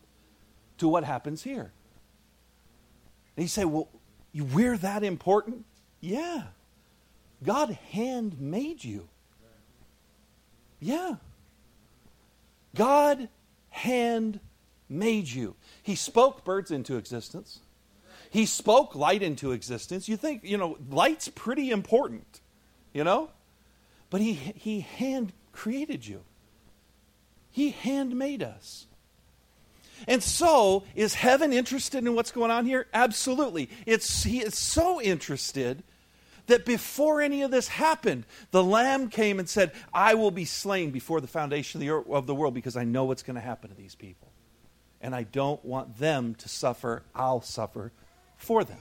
to 0.78 0.88
what 0.88 1.04
happens 1.04 1.42
here. 1.42 1.72
And 3.36 3.44
you 3.44 3.48
say, 3.48 3.64
well, 3.64 3.88
we're 4.34 4.76
that 4.78 5.02
important? 5.02 5.64
Yeah. 6.00 6.44
God 7.44 7.76
hand 7.90 8.40
made 8.40 8.84
you. 8.84 9.08
Yeah. 10.80 11.16
God 12.74 13.28
hand 13.70 14.40
made 14.88 15.28
you. 15.28 15.54
He 15.82 15.94
spoke 15.94 16.44
birds 16.44 16.70
into 16.70 16.96
existence. 16.96 17.60
He 18.30 18.46
spoke 18.46 18.94
light 18.94 19.22
into 19.22 19.52
existence. 19.52 20.08
You 20.08 20.16
think, 20.16 20.44
you 20.44 20.56
know, 20.56 20.78
light's 20.90 21.28
pretty 21.28 21.70
important, 21.70 22.40
you 22.92 23.04
know? 23.04 23.30
But 24.10 24.20
he, 24.20 24.34
he 24.34 24.80
hand 24.80 25.32
created 25.52 26.06
you. 26.06 26.22
He 27.50 27.70
hand 27.70 28.16
made 28.16 28.42
us. 28.42 28.86
And 30.06 30.22
so, 30.22 30.84
is 30.94 31.14
heaven 31.14 31.52
interested 31.52 32.06
in 32.06 32.14
what's 32.14 32.30
going 32.30 32.50
on 32.50 32.66
here? 32.66 32.86
Absolutely. 32.94 33.68
It's, 33.84 34.22
he 34.22 34.40
is 34.40 34.56
so 34.56 35.00
interested 35.00 35.82
that 36.48 36.64
before 36.64 37.20
any 37.20 37.42
of 37.42 37.50
this 37.50 37.68
happened, 37.68 38.24
the 38.50 38.64
Lamb 38.64 39.08
came 39.08 39.38
and 39.38 39.48
said, 39.48 39.72
I 39.94 40.14
will 40.14 40.30
be 40.30 40.44
slain 40.44 40.90
before 40.90 41.20
the 41.20 41.26
foundation 41.26 41.80
of 41.88 42.26
the, 42.26 42.34
world 42.34 42.54
because 42.54 42.76
I 42.76 42.84
know 42.84 43.04
what's 43.04 43.22
going 43.22 43.36
to 43.36 43.40
happen 43.40 43.70
to 43.70 43.76
these 43.76 43.94
people. 43.94 44.32
And 45.00 45.14
I 45.14 45.22
don't 45.22 45.64
want 45.64 45.98
them 45.98 46.34
to 46.36 46.48
suffer. 46.48 47.04
I'll 47.14 47.40
suffer 47.40 47.92
for 48.36 48.64
them. 48.64 48.78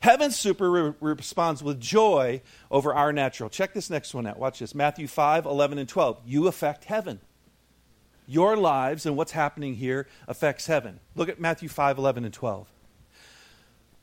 Heaven 0.00 0.30
super 0.30 0.70
re- 0.70 0.94
responds 1.00 1.62
with 1.62 1.80
joy 1.80 2.42
over 2.70 2.94
our 2.94 3.12
natural. 3.12 3.50
Check 3.50 3.72
this 3.74 3.90
next 3.90 4.14
one 4.14 4.26
out. 4.26 4.38
Watch 4.38 4.60
this 4.60 4.74
Matthew 4.74 5.08
5, 5.08 5.46
11, 5.46 5.78
and 5.78 5.88
12. 5.88 6.20
You 6.24 6.46
affect 6.46 6.84
heaven. 6.84 7.20
Your 8.26 8.56
lives 8.56 9.06
and 9.06 9.16
what's 9.16 9.32
happening 9.32 9.74
here 9.74 10.06
affects 10.28 10.66
heaven. 10.66 11.00
Look 11.16 11.28
at 11.28 11.40
Matthew 11.40 11.68
5, 11.68 11.98
11, 11.98 12.24
and 12.26 12.34
12. 12.34 12.68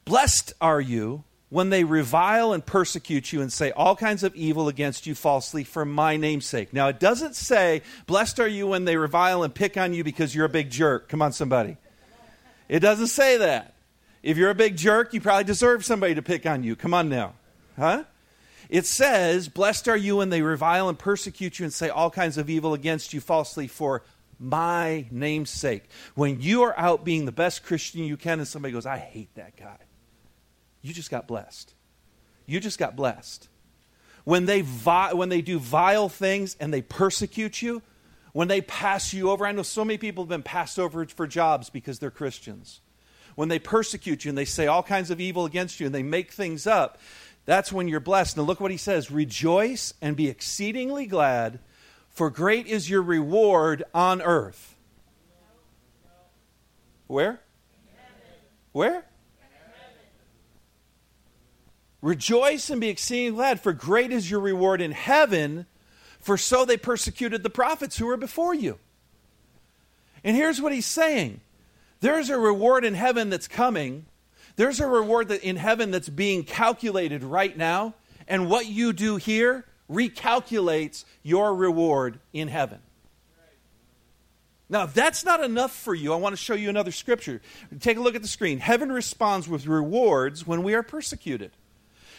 Blessed 0.06 0.54
are 0.62 0.80
you 0.80 1.24
when 1.50 1.70
they 1.70 1.84
revile 1.84 2.54
and 2.54 2.66
persecute 2.66 3.34
you 3.34 3.42
and 3.42 3.52
say 3.52 3.72
all 3.72 3.96
kinds 3.96 4.24
of 4.24 4.36
evil 4.36 4.68
against 4.68 5.08
you 5.08 5.16
falsely 5.16 5.64
for 5.64 5.86
my 5.86 6.16
name's 6.16 6.46
sake. 6.46 6.74
Now, 6.74 6.88
it 6.88 7.00
doesn't 7.00 7.36
say, 7.36 7.82
Blessed 8.06 8.40
are 8.40 8.48
you 8.48 8.68
when 8.68 8.86
they 8.86 8.98
revile 8.98 9.44
and 9.44 9.54
pick 9.54 9.78
on 9.78 9.94
you 9.94 10.04
because 10.04 10.36
you're 10.36 10.46
a 10.46 10.50
big 10.50 10.70
jerk. 10.70 11.10
Come 11.10 11.22
on, 11.22 11.34
somebody. 11.34 11.78
It 12.70 12.80
doesn't 12.80 13.08
say 13.08 13.38
that. 13.38 13.74
If 14.22 14.38
you're 14.38 14.50
a 14.50 14.56
big 14.56 14.76
jerk, 14.76 15.14
you 15.14 15.22
probably 15.22 15.44
deserve 15.44 15.86
somebody 15.86 16.16
to 16.16 16.22
pick 16.22 16.46
on 16.46 16.64
you. 16.64 16.76
Come 16.76 16.94
on 16.94 17.10
now. 17.10 17.34
Huh? 17.78 18.04
It 18.70 18.86
says, 18.86 19.50
Blessed 19.50 19.88
are 19.88 19.98
you 19.98 20.18
when 20.18 20.30
they 20.30 20.42
revile 20.42 20.90
and 20.90 20.98
persecute 20.98 21.60
you 21.60 21.66
and 21.66 21.74
say 21.74 21.90
all 21.90 22.10
kinds 22.10 22.38
of 22.38 22.50
evil 22.50 22.74
against 22.74 23.14
you 23.14 23.22
falsely 23.22 23.68
for 23.68 24.04
my 24.40 25.06
name's 25.12 25.50
sake. 25.50 25.84
When 26.16 26.42
you 26.42 26.64
are 26.64 26.78
out 26.78 27.06
being 27.06 27.26
the 27.26 27.32
best 27.32 27.64
Christian 27.64 28.04
you 28.04 28.18
can 28.18 28.40
and 28.40 28.48
somebody 28.48 28.74
goes, 28.74 28.86
I 28.86 28.98
hate 28.98 29.34
that 29.36 29.56
guy, 29.56 29.78
you 30.86 30.94
just 30.94 31.10
got 31.10 31.28
blessed. 31.28 31.74
You 32.46 32.60
just 32.60 32.78
got 32.78 32.96
blessed. 32.96 33.50
When 34.24 34.46
they, 34.46 34.62
vi- 34.62 35.14
when 35.14 35.30
they 35.30 35.42
do 35.42 35.60
vile 35.60 36.10
things 36.10 36.56
and 36.60 36.74
they 36.74 36.82
persecute 36.82 37.62
you, 37.62 37.82
when 38.34 38.48
they 38.48 38.62
pass 38.62 39.14
you 39.14 39.30
over, 39.30 39.46
I 39.46 39.52
know 39.52 39.64
so 39.64 39.86
many 39.86 39.98
people 39.98 40.24
have 40.24 40.30
been 40.30 40.44
passed 40.44 40.78
over 40.78 41.06
for 41.06 41.28
jobs 41.28 41.70
because 41.70 42.00
they're 42.00 42.12
Christians 42.12 42.82
when 43.36 43.50
they 43.50 43.60
persecute 43.60 44.26
you 44.26 44.30
and 44.30 44.38
they 44.38 44.46
say 44.46 44.68
all 44.68 44.84
kinds 44.84 45.12
of 45.12 45.22
evil 45.22 45.46
against 45.46 45.80
you 45.80 45.86
and 45.86 45.94
they 45.94 46.04
make 46.04 46.32
things 46.32 46.66
up, 46.66 46.98
that's 47.46 47.72
when 47.72 47.88
you're 47.88 48.00
blessed. 48.00 48.38
Now, 48.38 48.44
look 48.44 48.60
what 48.60 48.72
he 48.72 48.78
says 48.78 49.12
Rejoice 49.12 49.94
and 50.02 50.16
be 50.16 50.28
exceedingly 50.28 51.06
glad, 51.06 51.60
for 52.10 52.30
great 52.30 52.66
is 52.66 52.90
your 52.90 53.02
reward 53.02 53.84
on 53.94 54.22
earth. 54.22 54.76
Where? 57.08 57.40
Where? 58.72 59.06
Rejoice 62.02 62.70
and 62.70 62.82
be 62.82 62.90
exceeding 62.90 63.36
glad, 63.36 63.60
for 63.62 63.74
great 63.74 64.12
is 64.12 64.30
your 64.30 64.40
reward 64.40 64.82
in 64.82 64.92
heaven, 64.92 65.66
for 66.20 66.38
so 66.38 66.66
they 66.66 66.78
persecuted 66.78 67.44
the 67.44 67.50
prophets 67.50 67.98
who 67.98 68.06
were 68.06 68.18
before 68.18 68.54
you. 68.54 68.78
And 70.24 70.36
here's 70.36 70.62
what 70.62 70.74
he's 70.74 70.86
saying 70.86 71.42
there's 72.02 72.30
a 72.30 72.38
reward 72.38 72.86
in 72.86 72.94
heaven 72.94 73.30
that's 73.30 73.48
coming. 73.48 74.06
There's 74.58 74.80
a 74.80 74.88
reward 74.88 75.30
that 75.30 75.44
in 75.44 75.58
heaven 75.58 75.92
that's 75.92 76.10
being 76.10 76.44
calculated 76.44 77.24
right 77.24 77.56
now. 77.58 77.94
And 78.28 78.50
what 78.50 78.68
you 78.68 78.94
do 78.94 79.18
here 79.18 79.66
recalculates 79.90 81.04
your 81.24 81.54
reward 81.54 82.20
in 82.34 82.48
heaven. 82.48 82.80
Now, 84.68 84.84
if 84.86 84.94
that's 84.94 85.24
not 85.24 85.44
enough 85.44 85.76
for 85.76 85.94
you, 85.94 86.12
I 86.14 86.16
want 86.16 86.34
to 86.34 86.42
show 86.42 86.56
you 86.56 86.70
another 86.70 86.92
scripture. 86.92 87.42
Take 87.80 87.98
a 87.98 88.02
look 88.02 88.16
at 88.16 88.24
the 88.24 88.28
screen. 88.28 88.60
Heaven 88.60 88.92
responds 88.92 89.48
with 89.48 89.68
rewards 89.68 90.48
when 90.48 90.64
we 90.64 90.74
are 90.74 90.82
persecuted. 90.82 91.52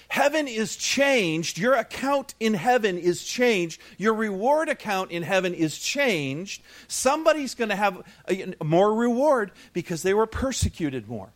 Heaven 0.08 0.46
is 0.46 0.76
changed. 0.76 1.58
Your 1.58 1.74
account 1.74 2.34
in 2.38 2.54
heaven 2.54 2.98
is 2.98 3.24
changed. 3.24 3.80
Your 3.98 4.14
reward 4.14 4.68
account 4.68 5.10
in 5.10 5.22
heaven 5.22 5.52
is 5.52 5.78
changed. 5.78 6.62
Somebody's 6.88 7.54
going 7.54 7.70
to 7.70 7.76
have 7.76 8.02
a, 8.28 8.54
more 8.64 8.94
reward 8.94 9.52
because 9.72 10.02
they 10.02 10.14
were 10.14 10.26
persecuted 10.26 11.08
more. 11.08 11.32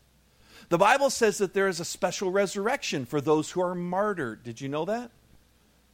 The 0.69 0.79
Bible 0.79 1.11
says 1.11 1.39
that 1.39 1.53
there 1.53 1.67
is 1.67 1.81
a 1.81 1.85
special 1.85 2.31
resurrection 2.31 3.05
for 3.05 3.21
those 3.21 3.50
who 3.50 3.61
are 3.61 3.75
martyred. 3.75 4.45
Did 4.45 4.61
you 4.61 4.69
know 4.69 4.85
that? 4.85 5.11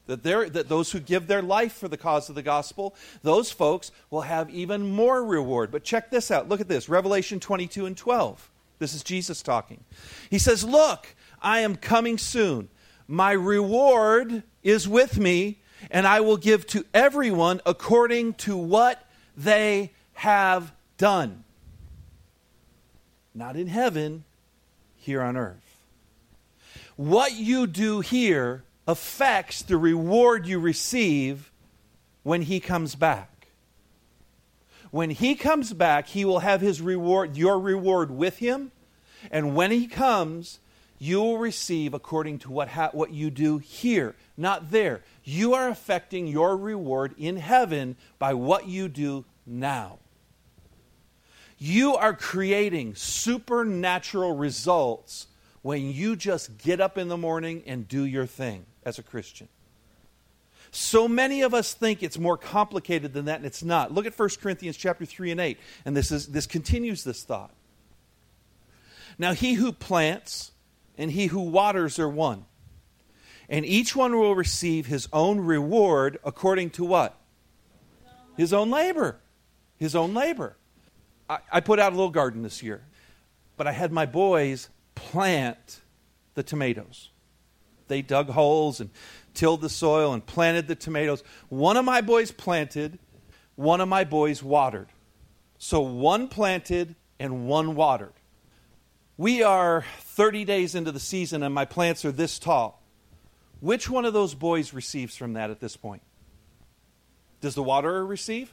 That, 0.07 0.23
that 0.23 0.69
those 0.69 0.93
who 0.93 1.01
give 1.01 1.27
their 1.27 1.43
life 1.43 1.73
for 1.73 1.89
the 1.89 1.97
cause 1.97 2.29
of 2.29 2.35
the 2.35 2.43
gospel, 2.43 2.95
those 3.23 3.51
folks 3.51 3.91
will 4.11 4.21
have 4.21 4.51
even 4.51 4.89
more 4.89 5.25
reward. 5.25 5.73
But 5.73 5.83
check 5.83 6.11
this 6.11 6.31
out. 6.31 6.49
Look 6.49 6.61
at 6.61 6.69
this 6.69 6.89
Revelation 6.89 7.41
22 7.41 7.87
and 7.87 7.97
12. 7.97 8.51
This 8.79 8.95
is 8.95 9.03
Jesus 9.03 9.43
talking. 9.43 9.83
He 10.31 10.39
says, 10.39 10.63
Look, 10.63 11.15
I 11.41 11.61
am 11.61 11.77
coming 11.77 12.19
soon. 12.19 12.69
My 13.09 13.33
reward 13.33 14.43
is 14.63 14.89
with 14.89 15.19
me, 15.19 15.61
and 15.91 16.07
I 16.07 16.21
will 16.21 16.37
give 16.37 16.67
to 16.69 16.85
everyone 16.93 17.61
according 17.65 18.35
to 18.35 18.57
what 18.57 19.05
they 19.37 19.93
have 20.15 20.73
done. 20.99 21.45
Not 23.35 23.57
in 23.57 23.67
heaven, 23.67 24.25
here 24.97 25.23
on 25.23 25.37
earth. 25.37 25.83
What 26.97 27.35
you 27.35 27.67
do 27.67 28.01
here 28.01 28.65
affects 28.89 29.63
the 29.63 29.77
reward 29.77 30.47
you 30.47 30.59
receive 30.59 31.53
when 32.23 32.43
he 32.43 32.59
comes 32.59 32.97
back. 32.97 33.49
When 34.91 35.11
he 35.11 35.35
comes 35.35 35.73
back, 35.73 36.09
he 36.09 36.25
will 36.25 36.41
have 36.41 36.61
his 36.61 36.81
reward, 36.81 37.37
your 37.37 37.61
reward 37.61 38.11
with 38.11 38.39
him. 38.39 38.73
And 39.31 39.55
when 39.55 39.71
he 39.71 39.87
comes, 39.87 40.59
you 40.99 41.21
will 41.21 41.39
receive 41.39 41.95
according 41.95 42.39
to 42.41 42.51
what, 42.51 42.69
ha- 42.69 42.91
what 42.93 43.13
you 43.13 43.31
do 43.31 43.59
here, 43.59 44.15
not 44.37 44.71
there. 44.71 45.03
You 45.25 45.55
are 45.55 45.69
affecting 45.69 46.27
your 46.27 46.57
reward 46.57 47.15
in 47.19 47.37
heaven 47.37 47.97
by 48.19 48.35
what 48.35 48.67
you 48.67 48.89
do 48.89 49.25
now. 49.47 49.99
You 51.59 51.97
are 51.97 52.15
creating 52.15 52.95
supernatural 52.95 54.37
results 54.37 55.27
when 55.63 55.91
you 55.91 56.17
just 56.17 56.59
get 56.59 56.81
up 56.81 56.99
in 56.99 57.09
the 57.09 57.17
morning 57.17 57.63
and 57.67 57.89
do 57.89 58.05
your 58.05 58.27
thing 58.27 58.67
as 58.85 58.99
a 58.99 59.03
Christian. 59.03 59.49
So 60.71 61.09
many 61.09 61.43
of 61.43 61.55
us 61.55 61.73
think 61.73 62.03
it's 62.03 62.19
more 62.19 62.37
complicated 62.37 63.15
than 63.15 63.25
that, 63.27 63.37
and 63.37 63.47
it's 63.47 63.63
not. 63.63 63.93
Look 63.93 64.07
at 64.07 64.19
1 64.19 64.29
Corinthians 64.41 64.77
chapter 64.77 65.07
3 65.07 65.31
and 65.31 65.41
8, 65.41 65.59
and 65.85 65.97
this, 65.97 66.13
is, 66.13 66.27
this 66.27 66.47
continues 66.47 67.05
this 67.05 67.23
thought. 67.23 67.51
Now, 69.19 69.33
he 69.33 69.55
who 69.55 69.73
plants 69.73 70.53
and 70.99 71.11
he 71.11 71.27
who 71.27 71.41
waters 71.41 71.99
are 71.99 72.09
one. 72.09 72.45
And 73.49 73.65
each 73.65 73.95
one 73.95 74.19
will 74.19 74.35
receive 74.35 74.87
his 74.87 75.09
own 75.13 75.41
reward 75.41 76.19
according 76.25 76.71
to 76.71 76.85
what? 76.85 77.19
His 78.37 78.53
own 78.53 78.71
labor. 78.71 79.21
His 79.77 79.95
own 79.95 80.15
labor. 80.15 80.57
I, 81.29 81.39
I 81.53 81.61
put 81.61 81.79
out 81.79 81.93
a 81.93 81.97
little 81.97 82.11
garden 82.11 82.43
this 82.43 82.63
year, 82.63 82.85
but 83.57 83.67
I 83.67 83.73
had 83.73 83.93
my 83.93 84.07
boys 84.07 84.69
plant 84.95 85.81
the 86.35 86.43
tomatoes. 86.43 87.11
They 87.89 88.03
dug 88.03 88.31
holes 88.31 88.81
and 88.81 88.91
tilled 89.35 89.61
the 89.61 89.69
soil 89.69 90.13
and 90.13 90.25
planted 90.25 90.67
the 90.67 90.75
tomatoes. 90.75 91.23
One 91.49 91.77
of 91.77 91.85
my 91.85 92.01
boys 92.01 92.33
planted, 92.33 92.99
one 93.55 93.81
of 93.81 93.89
my 93.89 94.05
boys 94.05 94.43
watered. 94.43 94.89
So 95.59 95.81
one 95.81 96.29
planted 96.29 96.97
and 97.19 97.47
one 97.47 97.77
watered. 97.77 98.13
We 99.19 99.43
are 99.43 99.85
30 100.01 100.45
days 100.45 100.75
into 100.75 100.93
the 100.93 101.01
season 101.01 101.43
and 101.43 101.55
my 101.55 101.65
plants 101.65 102.05
are 102.05 102.13
this 102.13 102.39
tall. 102.39 102.83
Which 103.61 103.89
one 103.89 104.05
of 104.05 104.13
those 104.13 104.35
boys 104.35 104.75
receives 104.75 105.17
from 105.17 105.33
that 105.35 105.51
at 105.51 105.61
this 105.61 105.77
point? 105.77 106.03
Does 107.41 107.55
the 107.55 107.63
waterer 107.63 108.05
receive? 108.05 108.53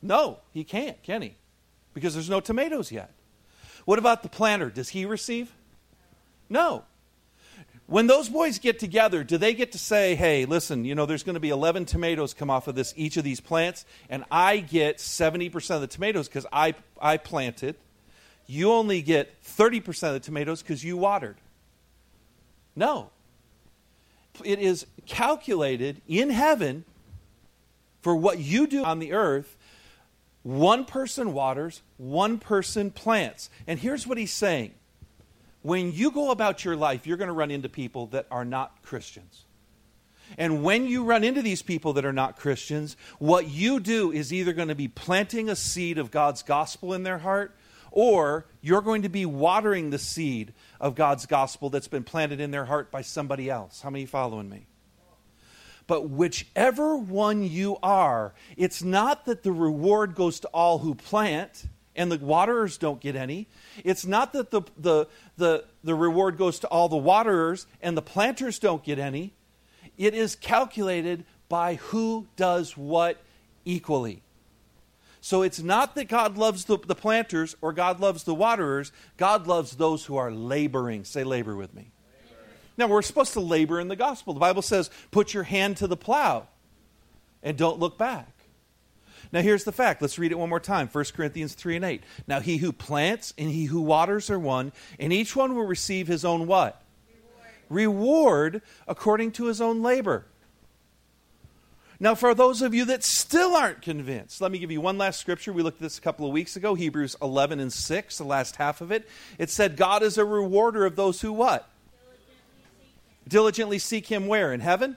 No, 0.00 0.38
he 0.52 0.64
can't, 0.64 1.02
can 1.02 1.22
he? 1.22 1.34
Because 1.92 2.14
there's 2.14 2.30
no 2.30 2.40
tomatoes 2.40 2.90
yet. 2.90 3.12
What 3.84 3.98
about 3.98 4.22
the 4.22 4.28
planter? 4.28 4.70
Does 4.70 4.90
he 4.90 5.04
receive? 5.04 5.52
No. 6.48 6.84
When 7.86 8.06
those 8.06 8.28
boys 8.28 8.58
get 8.58 8.78
together, 8.78 9.24
do 9.24 9.38
they 9.38 9.54
get 9.54 9.72
to 9.72 9.78
say, 9.78 10.14
hey, 10.14 10.44
listen, 10.44 10.84
you 10.84 10.94
know, 10.94 11.06
there's 11.06 11.22
going 11.22 11.34
to 11.34 11.40
be 11.40 11.48
11 11.48 11.86
tomatoes 11.86 12.34
come 12.34 12.50
off 12.50 12.68
of 12.68 12.74
this, 12.74 12.92
each 12.96 13.16
of 13.16 13.24
these 13.24 13.40
plants, 13.40 13.84
and 14.10 14.24
I 14.30 14.58
get 14.58 14.98
70% 14.98 15.74
of 15.74 15.80
the 15.80 15.86
tomatoes 15.86 16.28
because 16.28 16.46
I, 16.52 16.74
I 17.00 17.16
planted, 17.16 17.76
you 18.48 18.72
only 18.72 19.02
get 19.02 19.40
30% 19.44 20.08
of 20.08 20.14
the 20.14 20.20
tomatoes 20.20 20.62
because 20.62 20.82
you 20.82 20.96
watered. 20.96 21.36
No. 22.74 23.10
it 24.44 24.58
is 24.58 24.86
calculated 25.06 26.00
in 26.08 26.30
heaven 26.30 26.84
for 28.00 28.16
what 28.16 28.38
you 28.38 28.66
do 28.66 28.84
on 28.84 29.00
the 29.00 29.12
earth. 29.12 29.56
One 30.42 30.84
person 30.84 31.34
waters, 31.34 31.82
one 31.98 32.38
person 32.38 32.90
plants. 32.90 33.50
And 33.66 33.78
here's 33.78 34.06
what 34.06 34.16
he's 34.16 34.32
saying 34.32 34.74
when 35.60 35.92
you 35.92 36.10
go 36.10 36.30
about 36.30 36.64
your 36.64 36.76
life, 36.76 37.06
you're 37.06 37.16
going 37.16 37.28
to 37.28 37.34
run 37.34 37.50
into 37.50 37.68
people 37.68 38.06
that 38.08 38.26
are 38.30 38.44
not 38.44 38.82
Christians. 38.82 39.44
And 40.36 40.62
when 40.62 40.86
you 40.86 41.04
run 41.04 41.24
into 41.24 41.42
these 41.42 41.62
people 41.62 41.94
that 41.94 42.04
are 42.04 42.12
not 42.12 42.36
Christians, 42.36 42.96
what 43.18 43.48
you 43.48 43.80
do 43.80 44.12
is 44.12 44.32
either 44.32 44.52
going 44.52 44.68
to 44.68 44.74
be 44.74 44.88
planting 44.88 45.48
a 45.48 45.56
seed 45.56 45.98
of 45.98 46.10
God's 46.10 46.42
gospel 46.42 46.94
in 46.94 47.02
their 47.02 47.18
heart, 47.18 47.56
or 47.90 48.46
you're 48.60 48.82
going 48.82 49.02
to 49.02 49.08
be 49.08 49.26
watering 49.26 49.90
the 49.90 49.98
seed 49.98 50.52
of 50.80 50.94
God's 50.94 51.26
gospel 51.26 51.70
that's 51.70 51.88
been 51.88 52.04
planted 52.04 52.40
in 52.40 52.50
their 52.50 52.64
heart 52.64 52.90
by 52.90 53.02
somebody 53.02 53.50
else. 53.50 53.80
How 53.80 53.90
many 53.90 54.06
following 54.06 54.48
me? 54.48 54.66
But 55.86 56.10
whichever 56.10 56.96
one 56.96 57.42
you 57.42 57.78
are, 57.82 58.34
it's 58.56 58.82
not 58.82 59.24
that 59.24 59.42
the 59.42 59.52
reward 59.52 60.14
goes 60.14 60.40
to 60.40 60.48
all 60.48 60.78
who 60.78 60.94
plant 60.94 61.64
and 61.96 62.12
the 62.12 62.18
waterers 62.18 62.78
don't 62.78 63.00
get 63.00 63.16
any. 63.16 63.48
It's 63.84 64.06
not 64.06 64.32
that 64.34 64.50
the, 64.50 64.62
the, 64.76 65.06
the, 65.36 65.64
the 65.82 65.94
reward 65.94 66.36
goes 66.36 66.60
to 66.60 66.68
all 66.68 66.88
the 66.88 66.96
waterers 66.96 67.66
and 67.82 67.96
the 67.96 68.02
planters 68.02 68.58
don't 68.58 68.84
get 68.84 68.98
any. 68.98 69.32
It 69.96 70.14
is 70.14 70.36
calculated 70.36 71.24
by 71.48 71.74
who 71.76 72.28
does 72.36 72.76
what 72.76 73.20
equally. 73.64 74.22
So 75.28 75.42
it's 75.42 75.60
not 75.60 75.94
that 75.96 76.08
God 76.08 76.38
loves 76.38 76.64
the, 76.64 76.78
the 76.78 76.94
planters 76.94 77.54
or 77.60 77.74
God 77.74 78.00
loves 78.00 78.24
the 78.24 78.34
waterers. 78.34 78.92
God 79.18 79.46
loves 79.46 79.76
those 79.76 80.06
who 80.06 80.16
are 80.16 80.30
laboring. 80.30 81.04
Say 81.04 81.22
labor 81.22 81.54
with 81.54 81.74
me. 81.74 81.90
Now, 82.78 82.86
we're 82.86 83.02
supposed 83.02 83.34
to 83.34 83.40
labor 83.40 83.78
in 83.78 83.88
the 83.88 83.94
gospel. 83.94 84.32
The 84.32 84.40
Bible 84.40 84.62
says, 84.62 84.88
put 85.10 85.34
your 85.34 85.42
hand 85.42 85.76
to 85.76 85.86
the 85.86 85.98
plow 85.98 86.46
and 87.42 87.58
don't 87.58 87.78
look 87.78 87.98
back. 87.98 88.30
Now, 89.30 89.42
here's 89.42 89.64
the 89.64 89.70
fact. 89.70 90.00
Let's 90.00 90.18
read 90.18 90.32
it 90.32 90.38
one 90.38 90.48
more 90.48 90.60
time 90.60 90.88
1 90.88 91.04
Corinthians 91.14 91.52
3 91.52 91.76
and 91.76 91.84
8. 91.84 92.02
Now, 92.26 92.40
he 92.40 92.56
who 92.56 92.72
plants 92.72 93.34
and 93.36 93.50
he 93.50 93.66
who 93.66 93.82
waters 93.82 94.30
are 94.30 94.38
one, 94.38 94.72
and 94.98 95.12
each 95.12 95.36
one 95.36 95.54
will 95.54 95.66
receive 95.66 96.08
his 96.08 96.24
own 96.24 96.46
what? 96.46 96.82
Reward, 97.68 97.90
Reward 97.90 98.62
according 98.86 99.32
to 99.32 99.44
his 99.44 99.60
own 99.60 99.82
labor. 99.82 100.24
Now, 102.00 102.14
for 102.14 102.32
those 102.32 102.62
of 102.62 102.74
you 102.74 102.84
that 102.86 103.02
still 103.02 103.56
aren't 103.56 103.82
convinced, 103.82 104.40
let 104.40 104.52
me 104.52 104.58
give 104.58 104.70
you 104.70 104.80
one 104.80 104.98
last 104.98 105.18
scripture. 105.18 105.52
We 105.52 105.62
looked 105.62 105.78
at 105.78 105.82
this 105.82 105.98
a 105.98 106.00
couple 106.00 106.26
of 106.26 106.32
weeks 106.32 106.54
ago, 106.54 106.74
Hebrews 106.74 107.16
11 107.20 107.58
and 107.58 107.72
6, 107.72 108.18
the 108.18 108.24
last 108.24 108.56
half 108.56 108.80
of 108.80 108.92
it. 108.92 109.08
It 109.36 109.50
said, 109.50 109.76
God 109.76 110.04
is 110.04 110.16
a 110.16 110.24
rewarder 110.24 110.86
of 110.86 110.94
those 110.94 111.20
who 111.20 111.32
what? 111.32 111.68
Diligently 113.26 113.80
seek 113.80 114.06
him 114.06 114.28
where? 114.28 114.52
In 114.52 114.60
heaven? 114.60 114.96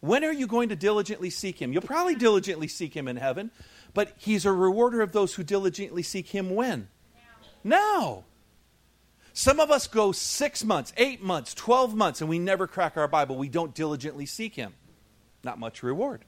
When 0.00 0.24
are 0.24 0.32
you 0.32 0.48
going 0.48 0.70
to 0.70 0.76
diligently 0.76 1.30
seek 1.30 1.60
him? 1.60 1.72
You'll 1.72 1.82
probably 1.82 2.16
diligently 2.16 2.68
seek 2.68 2.94
him 2.94 3.06
in 3.06 3.16
heaven, 3.16 3.52
but 3.94 4.12
he's 4.18 4.44
a 4.44 4.52
rewarder 4.52 5.02
of 5.02 5.12
those 5.12 5.34
who 5.34 5.44
diligently 5.44 6.02
seek 6.02 6.28
him 6.28 6.54
when? 6.54 6.88
Now. 7.62 7.76
now. 7.76 8.24
Some 9.32 9.60
of 9.60 9.70
us 9.70 9.86
go 9.86 10.10
six 10.10 10.64
months, 10.64 10.92
eight 10.96 11.22
months, 11.22 11.54
12 11.54 11.94
months, 11.94 12.20
and 12.20 12.28
we 12.28 12.38
never 12.38 12.66
crack 12.66 12.96
our 12.96 13.06
Bible. 13.06 13.36
We 13.36 13.48
don't 13.48 13.74
diligently 13.74 14.26
seek 14.26 14.56
him. 14.56 14.74
Not 15.42 15.58
much 15.58 15.82
reward. 15.82 16.24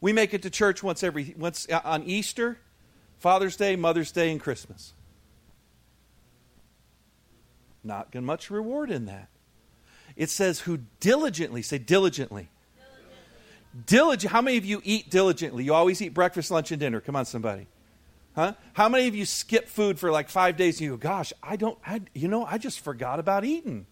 We 0.00 0.12
make 0.12 0.32
it 0.32 0.42
to 0.42 0.50
church 0.50 0.82
once 0.82 1.02
every 1.02 1.34
once 1.38 1.68
uh, 1.70 1.80
on 1.84 2.02
Easter, 2.04 2.58
Father's 3.18 3.56
Day, 3.56 3.76
Mother's 3.76 4.12
Day, 4.12 4.30
and 4.30 4.40
Christmas. 4.40 4.94
Not 7.84 8.14
much 8.14 8.50
reward 8.50 8.90
in 8.90 9.06
that. 9.06 9.28
It 10.16 10.30
says, 10.30 10.60
who 10.60 10.80
diligently, 11.00 11.62
say 11.62 11.78
diligently. 11.78 12.48
Diligent. 13.86 14.32
How 14.32 14.42
many 14.42 14.56
of 14.56 14.64
you 14.64 14.82
eat 14.84 15.10
diligently? 15.10 15.64
You 15.64 15.74
always 15.74 16.02
eat 16.02 16.12
breakfast, 16.12 16.50
lunch, 16.50 16.72
and 16.72 16.80
dinner. 16.80 17.00
Come 17.00 17.14
on, 17.14 17.24
somebody. 17.24 17.68
Huh? 18.34 18.54
How 18.72 18.88
many 18.88 19.06
of 19.06 19.14
you 19.14 19.24
skip 19.24 19.68
food 19.68 19.98
for 19.98 20.10
like 20.10 20.28
five 20.28 20.56
days 20.56 20.76
and 20.76 20.82
you 20.82 20.90
go, 20.90 20.96
gosh, 20.96 21.32
I 21.42 21.56
don't, 21.56 21.78
I, 21.86 22.00
you 22.14 22.28
know, 22.28 22.44
I 22.44 22.58
just 22.58 22.80
forgot 22.80 23.20
about 23.20 23.44
eating? 23.44 23.86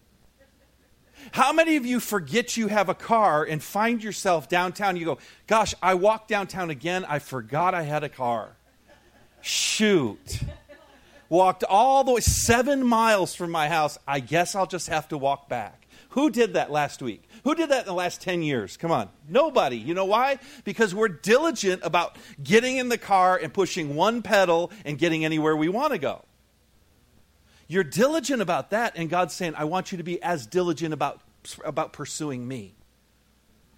How 1.31 1.53
many 1.53 1.75
of 1.75 1.85
you 1.85 1.99
forget 1.99 2.57
you 2.57 2.67
have 2.67 2.89
a 2.89 2.93
car 2.93 3.43
and 3.43 3.61
find 3.61 4.03
yourself 4.03 4.49
downtown? 4.49 4.97
You 4.97 5.05
go, 5.05 5.17
gosh, 5.47 5.73
I 5.81 5.93
walked 5.95 6.27
downtown 6.27 6.69
again. 6.69 7.05
I 7.05 7.19
forgot 7.19 7.73
I 7.73 7.83
had 7.83 8.03
a 8.03 8.09
car. 8.09 8.55
Shoot. 9.41 10.41
Walked 11.29 11.63
all 11.63 12.03
the 12.03 12.13
way 12.13 12.21
seven 12.21 12.85
miles 12.85 13.35
from 13.35 13.51
my 13.51 13.69
house. 13.69 13.97
I 14.07 14.19
guess 14.19 14.55
I'll 14.55 14.65
just 14.65 14.87
have 14.87 15.07
to 15.09 15.17
walk 15.17 15.47
back. 15.47 15.85
Who 16.09 16.31
did 16.31 16.53
that 16.53 16.71
last 16.71 17.01
week? 17.03 17.23
Who 17.43 17.53
did 17.53 17.69
that 17.69 17.81
in 17.81 17.85
the 17.85 17.93
last 17.93 18.19
10 18.21 18.41
years? 18.41 18.77
Come 18.77 18.91
on. 18.91 19.09
Nobody. 19.27 19.77
You 19.77 19.93
know 19.93 20.05
why? 20.05 20.39
Because 20.63 20.95
we're 20.95 21.07
diligent 21.07 21.81
about 21.83 22.17
getting 22.41 22.77
in 22.77 22.89
the 22.89 22.97
car 22.97 23.37
and 23.37 23.53
pushing 23.53 23.95
one 23.95 24.23
pedal 24.23 24.71
and 24.85 24.97
getting 24.97 25.23
anywhere 25.23 25.55
we 25.55 25.69
want 25.69 25.93
to 25.93 25.99
go. 25.99 26.25
You're 27.71 27.83
diligent 27.83 28.41
about 28.41 28.71
that, 28.71 28.93
and 28.95 29.11
God's 29.11 29.35
saying, 29.35 29.53
I 29.55 29.65
want 29.65 29.91
you 29.91 29.99
to 29.99 30.03
be 30.03 30.19
as 30.23 30.47
diligent 30.47 30.91
about, 30.91 31.21
about 31.63 31.93
pursuing 31.93 32.47
me. 32.47 32.73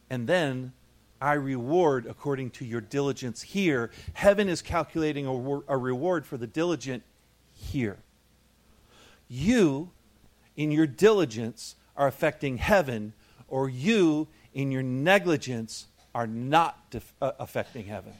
And 0.10 0.28
then 0.28 0.72
I 1.20 1.34
reward 1.34 2.06
according 2.06 2.52
to 2.52 2.66
your 2.66 2.80
diligence 2.80 3.42
here. 3.42 3.92
Heaven 4.14 4.48
is 4.48 4.62
calculating 4.62 5.28
a, 5.28 5.34
a 5.68 5.78
reward 5.78 6.26
for 6.26 6.38
the 6.38 6.48
diligent 6.48 7.04
here. 7.54 7.98
You, 9.28 9.92
in 10.56 10.72
your 10.72 10.88
diligence, 10.88 11.76
are 11.98 12.08
affecting 12.08 12.60
heaven, 12.60 13.12
or 13.50 13.70
you, 13.70 14.30
in 14.54 14.72
your 14.72 14.84
negligence, 14.84 15.88
are 16.16 16.28
not 16.28 16.90
def- 16.92 17.14
uh, 17.22 17.34
affecting 17.40 17.88
heaven. 17.88 18.14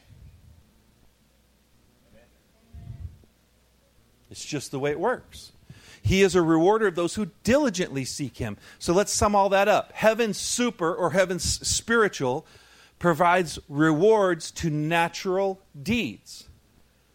It's 4.30 4.44
just 4.44 4.70
the 4.70 4.78
way 4.78 4.90
it 4.90 5.00
works. 5.00 5.52
He 6.02 6.22
is 6.22 6.34
a 6.34 6.42
rewarder 6.42 6.88
of 6.88 6.96
those 6.96 7.14
who 7.14 7.30
diligently 7.44 8.04
seek 8.04 8.36
him. 8.36 8.56
So 8.78 8.92
let's 8.92 9.12
sum 9.12 9.34
all 9.36 9.48
that 9.50 9.68
up. 9.68 9.92
Heaven 9.92 10.34
super 10.34 10.92
or 10.92 11.10
heaven 11.10 11.38
spiritual 11.38 12.44
provides 12.98 13.58
rewards 13.68 14.50
to 14.52 14.68
natural 14.68 15.60
deeds. 15.80 16.48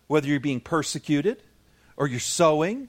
Whether 0.08 0.30
you're 0.30 0.40
being 0.40 0.62
persecuted 0.62 1.44
or 1.98 2.08
you're 2.08 2.20
sowing 2.22 2.88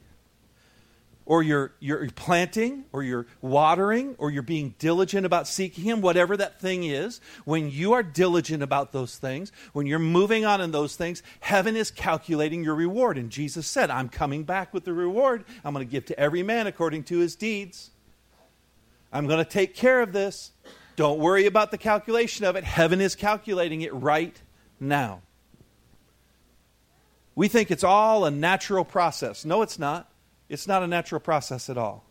or 1.28 1.42
you're, 1.42 1.72
you're 1.78 2.08
planting, 2.12 2.86
or 2.90 3.02
you're 3.02 3.26
watering, 3.42 4.14
or 4.16 4.30
you're 4.30 4.42
being 4.42 4.74
diligent 4.78 5.26
about 5.26 5.46
seeking 5.46 5.84
Him, 5.84 6.00
whatever 6.00 6.38
that 6.38 6.58
thing 6.58 6.84
is, 6.84 7.20
when 7.44 7.70
you 7.70 7.92
are 7.92 8.02
diligent 8.02 8.62
about 8.62 8.92
those 8.92 9.18
things, 9.18 9.52
when 9.74 9.84
you're 9.84 9.98
moving 9.98 10.46
on 10.46 10.62
in 10.62 10.70
those 10.70 10.96
things, 10.96 11.22
heaven 11.40 11.76
is 11.76 11.90
calculating 11.90 12.64
your 12.64 12.74
reward. 12.74 13.18
And 13.18 13.28
Jesus 13.28 13.66
said, 13.66 13.90
I'm 13.90 14.08
coming 14.08 14.44
back 14.44 14.72
with 14.72 14.84
the 14.84 14.94
reward. 14.94 15.44
I'm 15.66 15.74
going 15.74 15.86
to 15.86 15.92
give 15.92 16.06
to 16.06 16.18
every 16.18 16.42
man 16.42 16.66
according 16.66 17.04
to 17.04 17.18
his 17.18 17.36
deeds. 17.36 17.90
I'm 19.12 19.26
going 19.26 19.44
to 19.44 19.50
take 19.50 19.74
care 19.74 20.00
of 20.00 20.14
this. 20.14 20.52
Don't 20.96 21.18
worry 21.18 21.44
about 21.44 21.70
the 21.70 21.78
calculation 21.78 22.46
of 22.46 22.56
it. 22.56 22.64
Heaven 22.64 23.02
is 23.02 23.14
calculating 23.14 23.82
it 23.82 23.92
right 23.92 24.40
now. 24.80 25.20
We 27.34 27.48
think 27.48 27.70
it's 27.70 27.84
all 27.84 28.24
a 28.24 28.30
natural 28.30 28.86
process. 28.86 29.44
No, 29.44 29.60
it's 29.60 29.78
not. 29.78 30.10
It's 30.48 30.66
not 30.66 30.82
a 30.82 30.86
natural 30.86 31.20
process 31.20 31.68
at 31.68 31.76
all. 31.76 32.04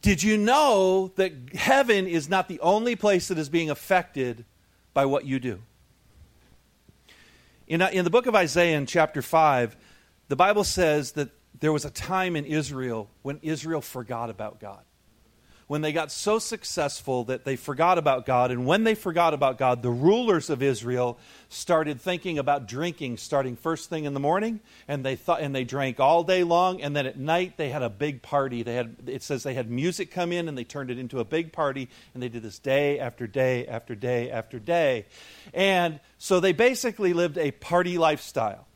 Did 0.00 0.22
you 0.22 0.36
know 0.36 1.12
that 1.16 1.32
heaven 1.54 2.06
is 2.06 2.28
not 2.28 2.48
the 2.48 2.60
only 2.60 2.96
place 2.96 3.28
that 3.28 3.38
is 3.38 3.48
being 3.48 3.70
affected 3.70 4.44
by 4.94 5.06
what 5.06 5.24
you 5.24 5.38
do? 5.38 5.62
In, 7.68 7.80
uh, 7.80 7.88
in 7.92 8.04
the 8.04 8.10
book 8.10 8.26
of 8.26 8.34
Isaiah, 8.34 8.76
in 8.76 8.86
chapter 8.86 9.22
5, 9.22 9.76
the 10.28 10.36
Bible 10.36 10.64
says 10.64 11.12
that 11.12 11.30
there 11.58 11.72
was 11.72 11.84
a 11.84 11.90
time 11.90 12.34
in 12.34 12.44
Israel 12.44 13.08
when 13.22 13.38
Israel 13.42 13.80
forgot 13.80 14.28
about 14.28 14.58
God 14.60 14.82
when 15.72 15.80
they 15.80 15.94
got 15.94 16.12
so 16.12 16.38
successful 16.38 17.24
that 17.24 17.46
they 17.46 17.56
forgot 17.56 17.96
about 17.96 18.26
God. 18.26 18.50
And 18.50 18.66
when 18.66 18.84
they 18.84 18.94
forgot 18.94 19.32
about 19.32 19.56
God, 19.56 19.80
the 19.80 19.88
rulers 19.88 20.50
of 20.50 20.62
Israel 20.62 21.18
started 21.48 21.98
thinking 21.98 22.38
about 22.38 22.68
drinking 22.68 23.16
starting 23.16 23.56
first 23.56 23.88
thing 23.88 24.04
in 24.04 24.12
the 24.12 24.20
morning. 24.20 24.60
And 24.86 25.02
they 25.02 25.16
thought, 25.16 25.40
and 25.40 25.54
they 25.54 25.64
drank 25.64 25.98
all 25.98 26.24
day 26.24 26.44
long. 26.44 26.82
And 26.82 26.94
then 26.94 27.06
at 27.06 27.18
night, 27.18 27.56
they 27.56 27.70
had 27.70 27.80
a 27.80 27.88
big 27.88 28.20
party. 28.20 28.62
They 28.62 28.74
had, 28.74 28.96
it 29.06 29.22
says 29.22 29.44
they 29.44 29.54
had 29.54 29.70
music 29.70 30.10
come 30.10 30.30
in 30.30 30.46
and 30.46 30.58
they 30.58 30.64
turned 30.64 30.90
it 30.90 30.98
into 30.98 31.20
a 31.20 31.24
big 31.24 31.54
party. 31.54 31.88
And 32.12 32.22
they 32.22 32.28
did 32.28 32.42
this 32.42 32.58
day 32.58 32.98
after 32.98 33.26
day 33.26 33.66
after 33.66 33.94
day 33.94 34.30
after 34.30 34.58
day. 34.58 35.06
And 35.54 36.00
so 36.18 36.38
they 36.38 36.52
basically 36.52 37.14
lived 37.14 37.38
a 37.38 37.50
party 37.50 37.96
lifestyle. 37.96 38.66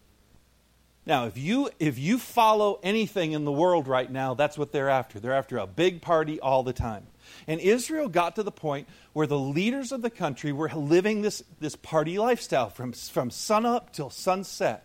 Now, 1.07 1.27
if 1.27 1.39
you, 1.39 1.71
if 1.79 2.01
you 2.01 2.19
follow 2.19 2.81
anything 2.83 3.31
in 3.31 3.45
the 3.45 3.53
world 3.53 3.87
right 3.87 4.11
now, 4.11 4.35
that's 4.35 4.59
what 4.59 4.73
they're 4.73 4.91
after. 4.91 5.21
They're 5.21 5.33
after 5.33 5.57
a 5.57 5.67
big 5.67 6.03
party 6.03 6.41
all 6.41 6.65
the 6.65 6.73
time. 6.73 7.07
And 7.47 7.61
Israel 7.61 8.09
got 8.09 8.35
to 8.37 8.43
the 8.43 8.51
point 8.51 8.89
where 9.13 9.29
the 9.29 9.39
leaders 9.39 9.93
of 9.93 10.03
the 10.03 10.11
country 10.11 10.51
were 10.51 10.69
living 10.69 11.23
this, 11.23 11.45
this 11.61 11.77
party 11.77 12.19
lifestyle 12.19 12.71
from, 12.71 12.93
from 12.93 13.31
sunup 13.31 13.93
till 13.93 14.11
sunset. 14.11 14.85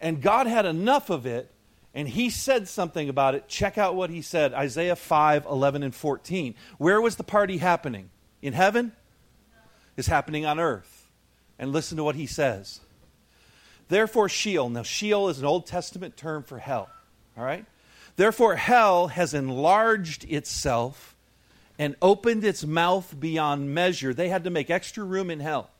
And 0.00 0.22
God 0.22 0.46
had 0.46 0.64
enough 0.64 1.10
of 1.10 1.26
it, 1.26 1.52
And 1.94 2.08
he 2.08 2.30
said 2.30 2.68
something 2.68 3.08
about 3.08 3.34
it. 3.34 3.48
Check 3.48 3.76
out 3.78 3.94
what 3.94 4.10
he 4.10 4.22
said 4.22 4.54
Isaiah 4.54 4.96
5 4.96 5.46
11 5.46 5.82
and 5.82 5.94
14. 5.94 6.54
Where 6.78 7.00
was 7.00 7.16
the 7.16 7.24
party 7.24 7.58
happening? 7.58 8.10
In 8.40 8.54
heaven? 8.54 8.92
It's 9.96 10.08
happening 10.08 10.46
on 10.46 10.60
earth. 10.60 11.08
And 11.58 11.72
listen 11.72 11.96
to 11.96 12.04
what 12.04 12.16
he 12.16 12.26
says. 12.26 12.80
Therefore, 13.88 14.28
Sheol. 14.28 14.68
Now, 14.68 14.82
Sheol 14.82 15.28
is 15.28 15.38
an 15.38 15.44
Old 15.44 15.66
Testament 15.66 16.16
term 16.16 16.42
for 16.42 16.58
hell. 16.58 16.88
All 17.36 17.44
right? 17.44 17.64
Therefore, 18.16 18.56
hell 18.56 19.08
has 19.08 19.34
enlarged 19.34 20.24
itself 20.24 21.14
and 21.78 21.94
opened 22.00 22.44
its 22.44 22.64
mouth 22.64 23.14
beyond 23.18 23.74
measure. 23.74 24.14
They 24.14 24.28
had 24.28 24.44
to 24.44 24.50
make 24.50 24.70
extra 24.70 25.04
room 25.04 25.30
in 25.30 25.40
hell. 25.40 25.70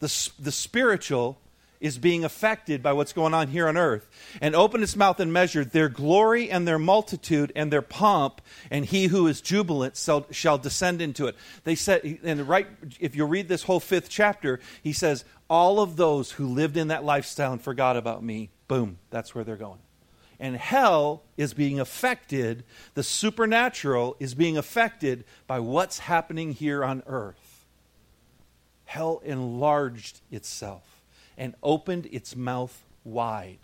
The, 0.00 0.30
the 0.38 0.52
spiritual 0.52 1.38
is 1.80 1.98
being 1.98 2.24
affected 2.24 2.82
by 2.82 2.92
what's 2.94 3.12
going 3.12 3.34
on 3.34 3.48
here 3.48 3.68
on 3.68 3.76
earth 3.76 4.08
and 4.40 4.54
opened 4.54 4.82
its 4.82 4.96
mouth 4.96 5.20
and 5.20 5.32
measured 5.32 5.70
their 5.72 5.88
glory 5.88 6.50
and 6.50 6.66
their 6.66 6.78
multitude 6.78 7.52
and 7.54 7.70
their 7.70 7.82
pomp 7.82 8.40
and 8.70 8.86
he 8.86 9.06
who 9.06 9.26
is 9.26 9.42
jubilant 9.42 9.94
shall, 9.94 10.26
shall 10.30 10.56
descend 10.56 11.02
into 11.02 11.26
it 11.26 11.36
they 11.64 11.74
said 11.74 12.18
and 12.24 12.48
right 12.48 12.66
if 13.00 13.14
you 13.14 13.26
read 13.26 13.48
this 13.48 13.64
whole 13.64 13.80
fifth 13.80 14.08
chapter 14.08 14.60
he 14.82 14.94
says 14.94 15.26
all 15.48 15.80
of 15.80 15.96
those 15.96 16.32
who 16.32 16.46
lived 16.46 16.76
in 16.76 16.88
that 16.88 17.04
lifestyle 17.04 17.52
and 17.52 17.62
forgot 17.62 17.96
about 17.96 18.22
me 18.22 18.50
boom 18.68 18.98
that's 19.10 19.34
where 19.34 19.44
they're 19.44 19.56
going 19.56 19.80
and 20.40 20.56
hell 20.56 21.22
is 21.36 21.54
being 21.54 21.78
affected 21.78 22.64
the 22.94 23.02
supernatural 23.02 24.16
is 24.18 24.34
being 24.34 24.56
affected 24.56 25.24
by 25.46 25.60
what's 25.60 26.00
happening 26.00 26.52
here 26.52 26.84
on 26.84 27.02
earth 27.06 27.66
hell 28.84 29.20
enlarged 29.24 30.20
itself 30.30 31.02
and 31.36 31.54
opened 31.62 32.06
its 32.12 32.36
mouth 32.36 32.84
wide. 33.02 33.58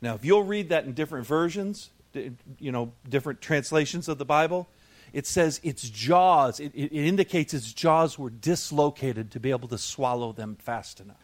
Now, 0.00 0.14
if 0.14 0.24
you'll 0.24 0.44
read 0.44 0.68
that 0.70 0.84
in 0.84 0.92
different 0.92 1.26
versions, 1.26 1.90
you 2.14 2.72
know, 2.72 2.92
different 3.08 3.40
translations 3.40 4.08
of 4.08 4.18
the 4.18 4.24
Bible, 4.24 4.68
it 5.12 5.26
says 5.26 5.60
its 5.62 5.88
jaws, 5.88 6.60
it, 6.60 6.72
it, 6.74 6.92
indicates 6.92 7.54
its 7.54 7.72
jaws 7.72 8.18
were 8.18 8.30
dislocated 8.30 9.30
to 9.32 9.40
be 9.40 9.50
able 9.50 9.68
to 9.68 9.78
swallow 9.78 10.32
them 10.32 10.56
fast 10.60 11.00
enough. 11.00 11.16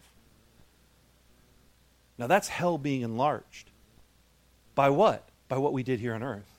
Now, 2.19 2.27
that's 2.27 2.49
hell 2.49 2.79
being 2.79 3.03
enlarged. 3.03 3.71
By 4.75 4.91
what? 4.91 5.29
By 5.49 5.59
what 5.59 5.73
we 5.73 5.83
did 5.83 6.01
here 6.01 6.15
on 6.15 6.23
earth. 6.23 6.51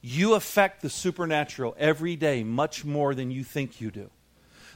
You 0.00 0.34
affect 0.34 0.82
the 0.82 0.90
supernatural 0.90 1.76
every 1.78 2.16
day 2.16 2.42
much 2.42 2.84
more 2.84 3.14
than 3.14 3.30
you 3.30 3.44
think 3.44 3.80
you 3.80 3.90
do. 3.90 4.10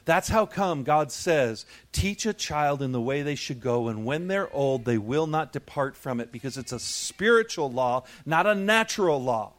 That's 0.05 0.29
how 0.29 0.45
come 0.45 0.83
God 0.83 1.11
says, 1.11 1.65
Teach 1.91 2.25
a 2.25 2.33
child 2.33 2.81
in 2.81 2.93
the 2.93 3.01
way 3.01 3.23
they 3.23 3.35
should 3.35 3.59
go, 3.59 3.89
and 3.89 4.05
when 4.05 4.27
they're 4.27 4.51
old, 4.53 4.85
they 4.85 4.97
will 4.97 5.27
not 5.27 5.51
depart 5.51 5.97
from 5.97 6.21
it, 6.21 6.31
because 6.31 6.57
it's 6.57 6.71
a 6.71 6.79
spiritual 6.79 7.69
law, 7.69 8.05
not 8.25 8.47
a 8.47 8.55
natural 8.55 9.21
law. 9.21 9.51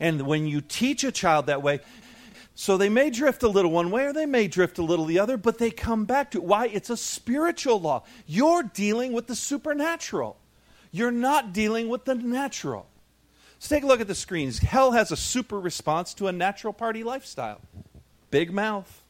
And 0.00 0.22
when 0.22 0.46
you 0.46 0.60
teach 0.60 1.04
a 1.04 1.12
child 1.12 1.46
that 1.46 1.62
way, 1.62 1.80
so 2.54 2.76
they 2.76 2.88
may 2.88 3.10
drift 3.10 3.42
a 3.42 3.48
little 3.48 3.70
one 3.70 3.90
way 3.90 4.06
or 4.06 4.12
they 4.12 4.26
may 4.26 4.48
drift 4.48 4.78
a 4.78 4.82
little 4.82 5.04
the 5.04 5.18
other, 5.18 5.36
but 5.36 5.58
they 5.58 5.70
come 5.70 6.06
back 6.06 6.30
to 6.30 6.38
it. 6.38 6.44
Why? 6.44 6.66
It's 6.66 6.88
a 6.88 6.96
spiritual 6.96 7.80
law. 7.80 8.04
You're 8.26 8.62
dealing 8.62 9.12
with 9.12 9.26
the 9.26 9.36
supernatural, 9.36 10.36
you're 10.90 11.10
not 11.10 11.52
dealing 11.52 11.88
with 11.88 12.04
the 12.04 12.14
natural. 12.14 12.86
Let's 13.56 13.68
take 13.68 13.84
a 13.84 13.86
look 13.86 14.00
at 14.00 14.06
the 14.06 14.14
screens. 14.14 14.58
Hell 14.58 14.92
has 14.92 15.10
a 15.10 15.16
super 15.16 15.58
response 15.58 16.12
to 16.14 16.26
a 16.26 16.32
natural 16.32 16.72
party 16.72 17.04
lifestyle 17.04 17.60
big 18.30 18.52
mouth 18.52 19.02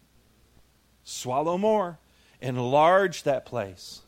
swallow 1.07 1.57
more, 1.57 1.99
enlarge 2.41 3.23
that 3.23 3.47
place. 3.47 4.03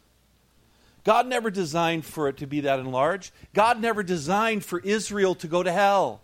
God 1.04 1.26
never 1.26 1.50
designed 1.50 2.04
for 2.04 2.28
it 2.28 2.36
to 2.38 2.46
be 2.46 2.60
that 2.60 2.80
enlarged. 2.80 3.32
God 3.54 3.80
never 3.80 4.02
designed 4.02 4.64
for 4.64 4.80
Israel 4.80 5.34
to 5.36 5.46
go 5.46 5.62
to 5.62 5.72
hell. 5.72 6.20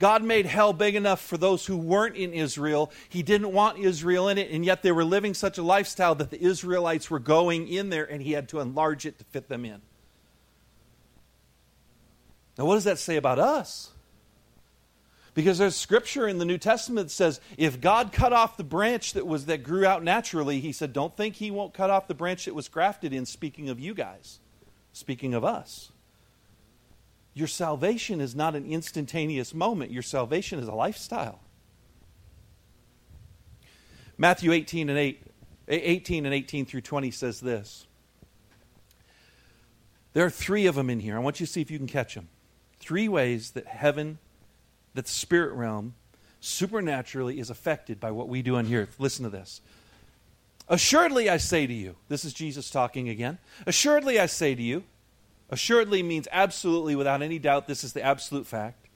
God 0.00 0.24
made 0.24 0.46
hell 0.46 0.72
big 0.72 0.96
enough 0.96 1.20
for 1.20 1.36
those 1.36 1.66
who 1.66 1.76
weren't 1.76 2.16
in 2.16 2.32
Israel. 2.32 2.90
He 3.10 3.22
didn't 3.22 3.52
want 3.52 3.78
Israel 3.78 4.28
in 4.28 4.38
it, 4.38 4.50
and 4.50 4.64
yet 4.64 4.82
they 4.82 4.92
were 4.92 5.04
living 5.04 5.34
such 5.34 5.58
a 5.58 5.62
lifestyle 5.62 6.14
that 6.16 6.30
the 6.30 6.42
Israelites 6.42 7.10
were 7.10 7.18
going 7.18 7.68
in 7.68 7.90
there, 7.90 8.10
and 8.10 8.22
He 8.22 8.32
had 8.32 8.48
to 8.48 8.60
enlarge 8.60 9.04
it 9.04 9.18
to 9.18 9.24
fit 9.24 9.48
them 9.48 9.66
in. 9.66 9.82
Now, 12.56 12.64
what 12.64 12.76
does 12.76 12.84
that 12.84 12.98
say 12.98 13.16
about 13.16 13.38
us? 13.38 13.90
Because 15.34 15.58
there's 15.58 15.76
scripture 15.76 16.26
in 16.26 16.38
the 16.38 16.46
New 16.46 16.58
Testament 16.58 17.08
that 17.08 17.12
says 17.12 17.38
if 17.58 17.80
God 17.80 18.10
cut 18.10 18.32
off 18.32 18.56
the 18.56 18.64
branch 18.64 19.12
that 19.12 19.26
was 19.26 19.46
that 19.46 19.62
grew 19.62 19.84
out 19.84 20.02
naturally, 20.02 20.60
he 20.60 20.72
said, 20.72 20.94
Don't 20.94 21.14
think 21.14 21.36
he 21.36 21.50
won't 21.50 21.74
cut 21.74 21.90
off 21.90 22.08
the 22.08 22.14
branch 22.14 22.46
that 22.46 22.54
was 22.54 22.68
grafted 22.68 23.12
in, 23.12 23.26
speaking 23.26 23.68
of 23.68 23.78
you 23.78 23.92
guys, 23.92 24.40
speaking 24.94 25.34
of 25.34 25.44
us. 25.44 25.92
Your 27.34 27.48
salvation 27.48 28.20
is 28.20 28.34
not 28.34 28.54
an 28.54 28.66
instantaneous 28.66 29.54
moment, 29.54 29.90
your 29.90 30.02
salvation 30.02 30.58
is 30.58 30.68
a 30.68 30.74
lifestyle. 30.74 31.40
Matthew 34.18 34.52
18 34.52 34.90
and 34.90 34.98
8, 34.98 35.22
18 35.68 36.26
and 36.26 36.34
18 36.34 36.66
through 36.66 36.82
20 36.82 37.10
says 37.10 37.40
this. 37.40 37.86
There 40.12 40.26
are 40.26 40.30
three 40.30 40.66
of 40.66 40.74
them 40.74 40.90
in 40.90 41.00
here. 41.00 41.16
I 41.16 41.20
want 41.20 41.40
you 41.40 41.46
to 41.46 41.52
see 41.52 41.60
if 41.60 41.70
you 41.70 41.78
can 41.78 41.86
catch 41.86 42.14
them. 42.14 42.28
Three 42.80 43.08
ways 43.08 43.52
that 43.52 43.66
heaven 43.66 44.18
that 44.94 45.06
the 45.06 45.10
spirit 45.10 45.54
realm 45.54 45.94
supernaturally 46.40 47.38
is 47.38 47.50
affected 47.50 48.00
by 48.00 48.10
what 48.10 48.28
we 48.28 48.42
do 48.42 48.56
on 48.56 48.64
here. 48.64 48.88
Listen 48.98 49.24
to 49.24 49.30
this. 49.30 49.60
Assuredly, 50.68 51.28
I 51.28 51.36
say 51.36 51.66
to 51.66 51.72
you, 51.72 51.96
this 52.08 52.24
is 52.24 52.32
Jesus 52.32 52.70
talking 52.70 53.08
again. 53.08 53.38
Assuredly, 53.66 54.18
I 54.20 54.26
say 54.26 54.54
to 54.54 54.62
you, 54.62 54.84
assuredly 55.50 56.02
means 56.02 56.28
absolutely, 56.32 56.96
without 56.96 57.22
any 57.22 57.38
doubt, 57.38 57.66
this 57.66 57.84
is 57.84 57.92
the 57.92 58.02
absolute 58.02 58.46
fact. 58.46 58.86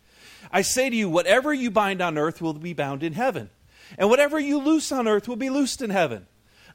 I 0.50 0.62
say 0.62 0.90
to 0.90 0.96
you, 0.96 1.08
whatever 1.08 1.52
you 1.52 1.70
bind 1.70 2.00
on 2.00 2.18
earth 2.18 2.40
will 2.40 2.54
be 2.54 2.72
bound 2.72 3.02
in 3.02 3.12
heaven, 3.14 3.50
and 3.98 4.08
whatever 4.08 4.38
you 4.38 4.58
loose 4.58 4.92
on 4.92 5.08
earth 5.08 5.28
will 5.28 5.36
be 5.36 5.50
loosed 5.50 5.82
in 5.82 5.90
heaven. 5.90 6.26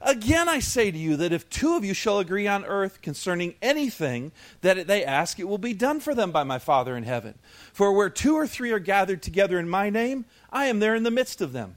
Again, 0.02 0.48
I 0.48 0.60
say 0.60 0.90
to 0.90 0.96
you 0.96 1.16
that 1.16 1.32
if 1.32 1.50
two 1.50 1.76
of 1.76 1.84
you 1.84 1.92
shall 1.92 2.20
agree 2.20 2.46
on 2.46 2.64
earth 2.64 3.02
concerning 3.02 3.54
anything 3.60 4.32
that 4.62 4.86
they 4.86 5.04
ask, 5.04 5.38
it 5.38 5.48
will 5.48 5.58
be 5.58 5.74
done 5.74 6.00
for 6.00 6.14
them 6.14 6.32
by 6.32 6.42
my 6.42 6.58
Father 6.58 6.96
in 6.96 7.02
heaven. 7.02 7.38
For 7.72 7.92
where 7.92 8.08
two 8.08 8.34
or 8.34 8.46
three 8.46 8.72
are 8.72 8.78
gathered 8.78 9.22
together 9.22 9.58
in 9.58 9.68
my 9.68 9.90
name, 9.90 10.24
I 10.50 10.66
am 10.66 10.80
there 10.80 10.94
in 10.94 11.02
the 11.02 11.10
midst 11.10 11.42
of 11.42 11.52
them. 11.52 11.76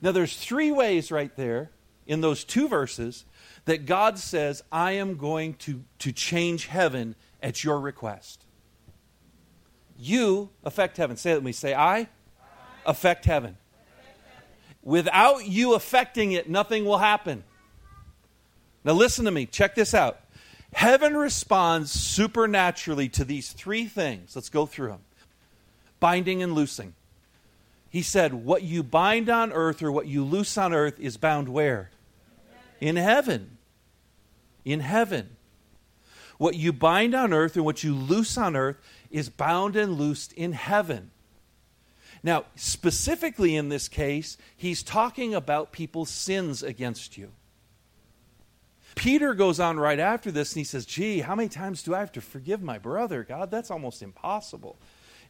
Now, 0.00 0.12
there's 0.12 0.36
three 0.36 0.70
ways 0.70 1.10
right 1.10 1.34
there 1.34 1.70
in 2.08 2.20
those 2.20 2.42
two 2.42 2.66
verses 2.66 3.24
that 3.66 3.86
God 3.86 4.18
says, 4.18 4.64
I 4.72 4.92
am 4.92 5.16
going 5.16 5.54
to, 5.54 5.84
to 6.00 6.10
change 6.10 6.66
heaven 6.66 7.14
at 7.40 7.62
your 7.62 7.78
request. 7.78 8.44
You 9.96 10.50
affect 10.64 10.96
heaven. 10.96 11.16
Say 11.16 11.32
it 11.32 11.34
with 11.36 11.44
me. 11.44 11.52
Say, 11.52 11.74
I, 11.74 11.98
I. 11.98 12.08
affect 12.86 13.26
heaven. 13.26 13.56
Without 14.82 15.46
you 15.46 15.74
affecting 15.74 16.32
it, 16.32 16.48
nothing 16.48 16.84
will 16.84 16.98
happen. 16.98 17.44
Now, 18.84 18.92
listen 18.92 19.26
to 19.26 19.30
me. 19.30 19.44
Check 19.44 19.74
this 19.74 19.92
out. 19.92 20.20
Heaven 20.72 21.16
responds 21.16 21.90
supernaturally 21.90 23.08
to 23.10 23.24
these 23.24 23.52
three 23.52 23.84
things. 23.84 24.34
Let's 24.34 24.48
go 24.48 24.66
through 24.66 24.88
them 24.88 25.00
binding 26.00 26.42
and 26.42 26.54
loosing. 26.54 26.94
He 27.90 28.02
said, 28.02 28.32
What 28.32 28.62
you 28.62 28.82
bind 28.82 29.28
on 29.28 29.52
earth 29.52 29.82
or 29.82 29.90
what 29.90 30.06
you 30.06 30.24
loose 30.24 30.56
on 30.56 30.72
earth 30.72 30.98
is 31.00 31.16
bound 31.16 31.48
where? 31.48 31.90
In 32.80 32.96
heaven. 32.96 33.58
In 34.64 34.80
heaven. 34.80 35.36
What 36.38 36.54
you 36.54 36.72
bind 36.72 37.14
on 37.14 37.32
earth 37.32 37.56
and 37.56 37.64
what 37.64 37.82
you 37.82 37.94
loose 37.94 38.38
on 38.38 38.54
earth 38.54 38.76
is 39.10 39.28
bound 39.28 39.74
and 39.76 39.94
loosed 39.94 40.32
in 40.32 40.52
heaven. 40.52 41.10
Now, 42.22 42.44
specifically 42.54 43.56
in 43.56 43.68
this 43.68 43.88
case, 43.88 44.36
he's 44.56 44.82
talking 44.82 45.34
about 45.34 45.72
people's 45.72 46.10
sins 46.10 46.62
against 46.62 47.16
you. 47.16 47.32
Peter 48.94 49.34
goes 49.34 49.60
on 49.60 49.78
right 49.78 50.00
after 50.00 50.32
this 50.32 50.52
and 50.52 50.58
he 50.60 50.64
says, 50.64 50.84
Gee, 50.84 51.20
how 51.20 51.36
many 51.36 51.48
times 51.48 51.82
do 51.82 51.94
I 51.94 52.00
have 52.00 52.12
to 52.12 52.20
forgive 52.20 52.62
my 52.62 52.78
brother? 52.78 53.22
God, 53.22 53.50
that's 53.50 53.70
almost 53.70 54.02
impossible. 54.02 54.76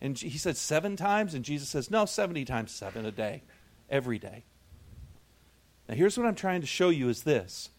And 0.00 0.18
he 0.18 0.38
said, 0.38 0.56
Seven 0.56 0.96
times? 0.96 1.34
And 1.34 1.44
Jesus 1.44 1.68
says, 1.68 1.90
No, 1.90 2.06
70 2.06 2.44
times 2.46 2.72
seven 2.72 3.04
a 3.04 3.12
day, 3.12 3.42
every 3.90 4.18
day. 4.18 4.44
Now, 5.88 5.94
here's 5.94 6.18
what 6.18 6.26
I'm 6.26 6.34
trying 6.34 6.60
to 6.60 6.66
show 6.66 6.90
you 6.90 7.08
is 7.08 7.22
this 7.22 7.70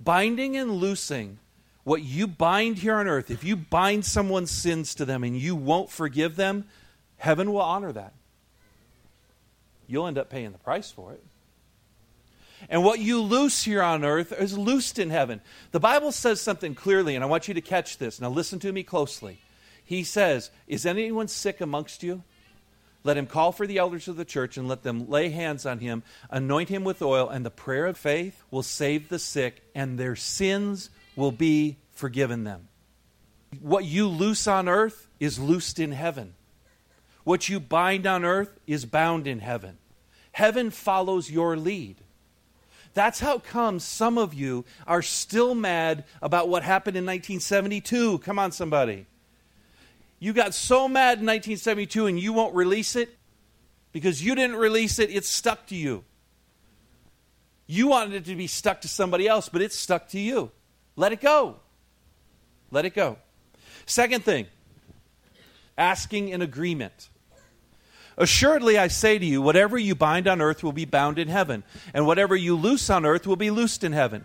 binding 0.00 0.56
and 0.56 0.72
loosing 0.72 1.38
what 1.84 2.02
you 2.02 2.26
bind 2.26 2.78
here 2.78 2.94
on 2.94 3.08
earth, 3.08 3.30
if 3.30 3.42
you 3.42 3.56
bind 3.56 4.04
someone's 4.04 4.50
sins 4.50 4.94
to 4.94 5.04
them 5.04 5.24
and 5.24 5.36
you 5.36 5.56
won't 5.56 5.90
forgive 5.90 6.36
them, 6.36 6.66
heaven 7.16 7.52
will 7.52 7.60
honor 7.60 7.92
that 7.92 8.12
you'll 9.92 10.06
end 10.06 10.18
up 10.18 10.30
paying 10.30 10.52
the 10.52 10.58
price 10.58 10.90
for 10.90 11.12
it. 11.12 11.22
And 12.70 12.82
what 12.84 13.00
you 13.00 13.20
loose 13.20 13.64
here 13.64 13.82
on 13.82 14.04
earth 14.04 14.32
is 14.32 14.56
loosed 14.56 14.98
in 14.98 15.10
heaven. 15.10 15.40
The 15.72 15.80
Bible 15.80 16.12
says 16.12 16.40
something 16.40 16.74
clearly, 16.74 17.14
and 17.14 17.22
I 17.22 17.26
want 17.26 17.48
you 17.48 17.54
to 17.54 17.60
catch 17.60 17.98
this. 17.98 18.20
Now, 18.20 18.30
listen 18.30 18.58
to 18.60 18.72
me 18.72 18.84
closely. 18.84 19.38
He 19.84 20.04
says, 20.04 20.50
Is 20.68 20.86
anyone 20.86 21.28
sick 21.28 21.60
amongst 21.60 22.02
you? 22.02 22.22
Let 23.04 23.16
him 23.16 23.26
call 23.26 23.52
for 23.52 23.66
the 23.66 23.78
elders 23.78 24.06
of 24.06 24.16
the 24.16 24.24
church 24.24 24.56
and 24.56 24.68
let 24.68 24.82
them 24.82 25.08
lay 25.08 25.30
hands 25.30 25.66
on 25.66 25.80
him, 25.80 26.02
anoint 26.30 26.68
him 26.68 26.84
with 26.84 27.02
oil, 27.02 27.28
and 27.28 27.44
the 27.44 27.50
prayer 27.50 27.86
of 27.86 27.96
faith 27.96 28.42
will 28.50 28.62
save 28.62 29.08
the 29.08 29.18
sick, 29.18 29.62
and 29.74 29.98
their 29.98 30.14
sins 30.14 30.90
will 31.16 31.32
be 31.32 31.78
forgiven 31.90 32.44
them. 32.44 32.68
What 33.60 33.84
you 33.84 34.06
loose 34.06 34.46
on 34.46 34.68
earth 34.68 35.08
is 35.18 35.38
loosed 35.38 35.78
in 35.78 35.92
heaven. 35.92 36.34
What 37.24 37.48
you 37.48 37.60
bind 37.60 38.06
on 38.06 38.24
earth 38.24 38.58
is 38.66 38.84
bound 38.84 39.26
in 39.26 39.40
heaven. 39.40 39.78
Heaven 40.32 40.70
follows 40.70 41.30
your 41.30 41.56
lead. 41.56 41.96
That's 42.94 43.20
how 43.20 43.38
come 43.38 43.78
some 43.78 44.18
of 44.18 44.34
you 44.34 44.64
are 44.86 45.02
still 45.02 45.54
mad 45.54 46.04
about 46.20 46.48
what 46.48 46.62
happened 46.62 46.96
in 46.96 47.04
1972. 47.04 48.18
Come 48.18 48.38
on, 48.38 48.52
somebody. 48.52 49.06
You 50.22 50.32
got 50.32 50.54
so 50.54 50.86
mad 50.86 51.18
in 51.18 51.26
1972 51.26 52.06
and 52.06 52.16
you 52.16 52.32
won't 52.32 52.54
release 52.54 52.94
it 52.94 53.18
because 53.90 54.24
you 54.24 54.36
didn't 54.36 54.54
release 54.54 55.00
it, 55.00 55.10
it's 55.10 55.28
stuck 55.28 55.66
to 55.66 55.74
you. 55.74 56.04
You 57.66 57.88
wanted 57.88 58.14
it 58.14 58.24
to 58.26 58.36
be 58.36 58.46
stuck 58.46 58.82
to 58.82 58.88
somebody 58.88 59.26
else, 59.26 59.48
but 59.48 59.62
it's 59.62 59.76
stuck 59.76 60.06
to 60.10 60.20
you. 60.20 60.52
Let 60.94 61.10
it 61.10 61.20
go. 61.20 61.56
Let 62.70 62.84
it 62.84 62.94
go. 62.94 63.18
Second 63.84 64.22
thing, 64.22 64.46
asking 65.76 66.32
an 66.32 66.40
agreement. 66.40 67.08
Assuredly, 68.16 68.78
I 68.78 68.86
say 68.86 69.18
to 69.18 69.26
you, 69.26 69.42
whatever 69.42 69.76
you 69.76 69.96
bind 69.96 70.28
on 70.28 70.40
earth 70.40 70.62
will 70.62 70.70
be 70.70 70.84
bound 70.84 71.18
in 71.18 71.26
heaven, 71.26 71.64
and 71.92 72.06
whatever 72.06 72.36
you 72.36 72.54
loose 72.54 72.88
on 72.90 73.04
earth 73.04 73.26
will 73.26 73.34
be 73.34 73.50
loosed 73.50 73.82
in 73.82 73.90
heaven. 73.90 74.24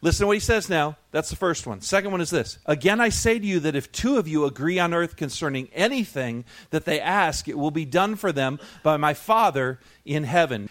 Listen 0.00 0.24
to 0.24 0.26
what 0.28 0.36
he 0.36 0.40
says 0.40 0.68
now. 0.68 0.96
That's 1.10 1.28
the 1.28 1.36
first 1.36 1.66
one. 1.66 1.80
Second 1.80 2.12
one 2.12 2.20
is 2.20 2.30
this 2.30 2.58
Again, 2.66 3.00
I 3.00 3.08
say 3.08 3.38
to 3.38 3.46
you 3.46 3.60
that 3.60 3.74
if 3.74 3.90
two 3.90 4.16
of 4.16 4.28
you 4.28 4.44
agree 4.44 4.78
on 4.78 4.94
earth 4.94 5.16
concerning 5.16 5.68
anything 5.72 6.44
that 6.70 6.84
they 6.84 7.00
ask, 7.00 7.48
it 7.48 7.58
will 7.58 7.70
be 7.70 7.84
done 7.84 8.14
for 8.14 8.30
them 8.30 8.60
by 8.82 8.96
my 8.96 9.14
Father 9.14 9.80
in 10.04 10.24
heaven. 10.24 10.68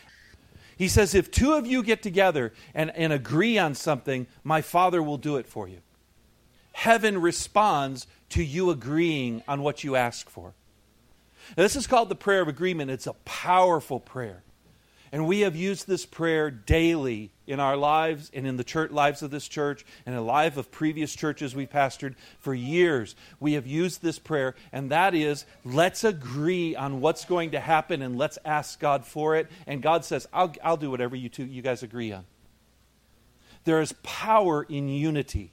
He 0.77 0.87
says, 0.87 1.13
If 1.13 1.31
two 1.31 1.53
of 1.53 1.67
you 1.67 1.83
get 1.83 2.01
together 2.01 2.53
and, 2.73 2.91
and 2.95 3.11
agree 3.11 3.57
on 3.57 3.75
something, 3.75 4.27
my 4.43 4.61
Father 4.61 5.03
will 5.03 5.17
do 5.17 5.35
it 5.37 5.47
for 5.47 5.67
you. 5.67 5.79
Heaven 6.71 7.19
responds 7.19 8.07
to 8.29 8.43
you 8.43 8.69
agreeing 8.69 9.43
on 9.47 9.61
what 9.61 9.83
you 9.83 9.95
ask 9.95 10.29
for. 10.29 10.53
Now, 11.55 11.63
this 11.63 11.75
is 11.75 11.87
called 11.87 12.09
the 12.09 12.15
prayer 12.15 12.41
of 12.41 12.47
agreement. 12.47 12.91
It's 12.91 13.07
a 13.07 13.13
powerful 13.25 13.99
prayer. 13.99 14.43
And 15.11 15.25
we 15.25 15.41
have 15.41 15.55
used 15.55 15.87
this 15.87 16.05
prayer 16.05 16.51
daily 16.51 17.31
in 17.45 17.59
our 17.59 17.77
lives 17.77 18.29
and 18.33 18.45
in 18.45 18.57
the 18.57 18.63
church, 18.63 18.91
lives 18.91 19.21
of 19.21 19.31
this 19.31 19.47
church 19.47 19.85
and 20.05 20.13
in 20.13 20.19
the 20.19 20.25
life 20.25 20.57
of 20.57 20.69
previous 20.69 21.15
churches 21.15 21.55
we've 21.55 21.69
pastored 21.69 22.15
for 22.39 22.53
years. 22.53 23.15
We 23.39 23.53
have 23.53 23.65
used 23.65 24.01
this 24.01 24.19
prayer, 24.19 24.55
and 24.71 24.91
that 24.91 25.15
is 25.15 25.45
let's 25.63 26.03
agree 26.03 26.75
on 26.75 26.99
what's 26.99 27.25
going 27.25 27.51
to 27.51 27.59
happen 27.59 28.01
and 28.01 28.17
let's 28.17 28.37
ask 28.43 28.79
God 28.79 29.05
for 29.05 29.35
it. 29.35 29.49
And 29.65 29.81
God 29.81 30.03
says, 30.03 30.27
I'll, 30.33 30.53
I'll 30.63 30.77
do 30.77 30.91
whatever 30.91 31.15
you 31.15 31.29
two 31.29 31.45
you 31.45 31.61
guys 31.61 31.83
agree 31.83 32.11
on. 32.11 32.25
There 33.63 33.81
is 33.81 33.93
power 34.03 34.63
in 34.63 34.89
unity. 34.89 35.51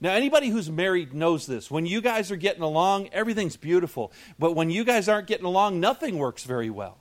Now, 0.00 0.12
anybody 0.12 0.48
who's 0.48 0.70
married 0.70 1.12
knows 1.12 1.46
this. 1.46 1.70
When 1.70 1.84
you 1.84 2.00
guys 2.00 2.30
are 2.30 2.36
getting 2.36 2.62
along, 2.62 3.08
everything's 3.08 3.56
beautiful. 3.56 4.12
But 4.38 4.52
when 4.52 4.70
you 4.70 4.82
guys 4.82 5.08
aren't 5.08 5.26
getting 5.26 5.44
along, 5.44 5.78
nothing 5.78 6.16
works 6.16 6.44
very 6.44 6.70
well. 6.70 6.99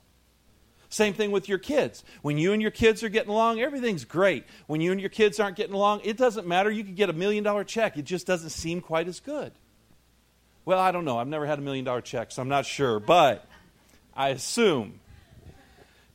Same 0.89 1.13
thing 1.13 1.29
with 1.29 1.47
your 1.47 1.59
kids. 1.59 2.03
When 2.23 2.39
you 2.39 2.51
and 2.51 2.61
your 2.61 2.71
kids 2.71 3.03
are 3.03 3.09
getting 3.09 3.29
along, 3.29 3.61
everything's 3.61 4.05
great. 4.05 4.45
When 4.65 4.81
you 4.81 4.91
and 4.91 4.99
your 4.99 5.11
kids 5.11 5.39
aren't 5.39 5.55
getting 5.55 5.75
along, 5.75 6.01
it 6.03 6.17
doesn't 6.17 6.47
matter. 6.47 6.71
You 6.71 6.83
could 6.83 6.95
get 6.95 7.11
a 7.11 7.13
million 7.13 7.43
dollar 7.43 7.63
check, 7.63 7.97
it 7.97 8.05
just 8.05 8.25
doesn't 8.25 8.49
seem 8.49 8.81
quite 8.81 9.07
as 9.07 9.19
good. 9.19 9.51
Well, 10.65 10.79
I 10.79 10.91
don't 10.91 11.05
know. 11.05 11.17
I've 11.17 11.27
never 11.27 11.45
had 11.45 11.59
a 11.59 11.61
million 11.61 11.85
dollar 11.85 12.01
check, 12.01 12.31
so 12.31 12.41
I'm 12.41 12.49
not 12.49 12.65
sure, 12.65 12.99
but 12.99 13.45
I 14.15 14.29
assume. 14.29 14.99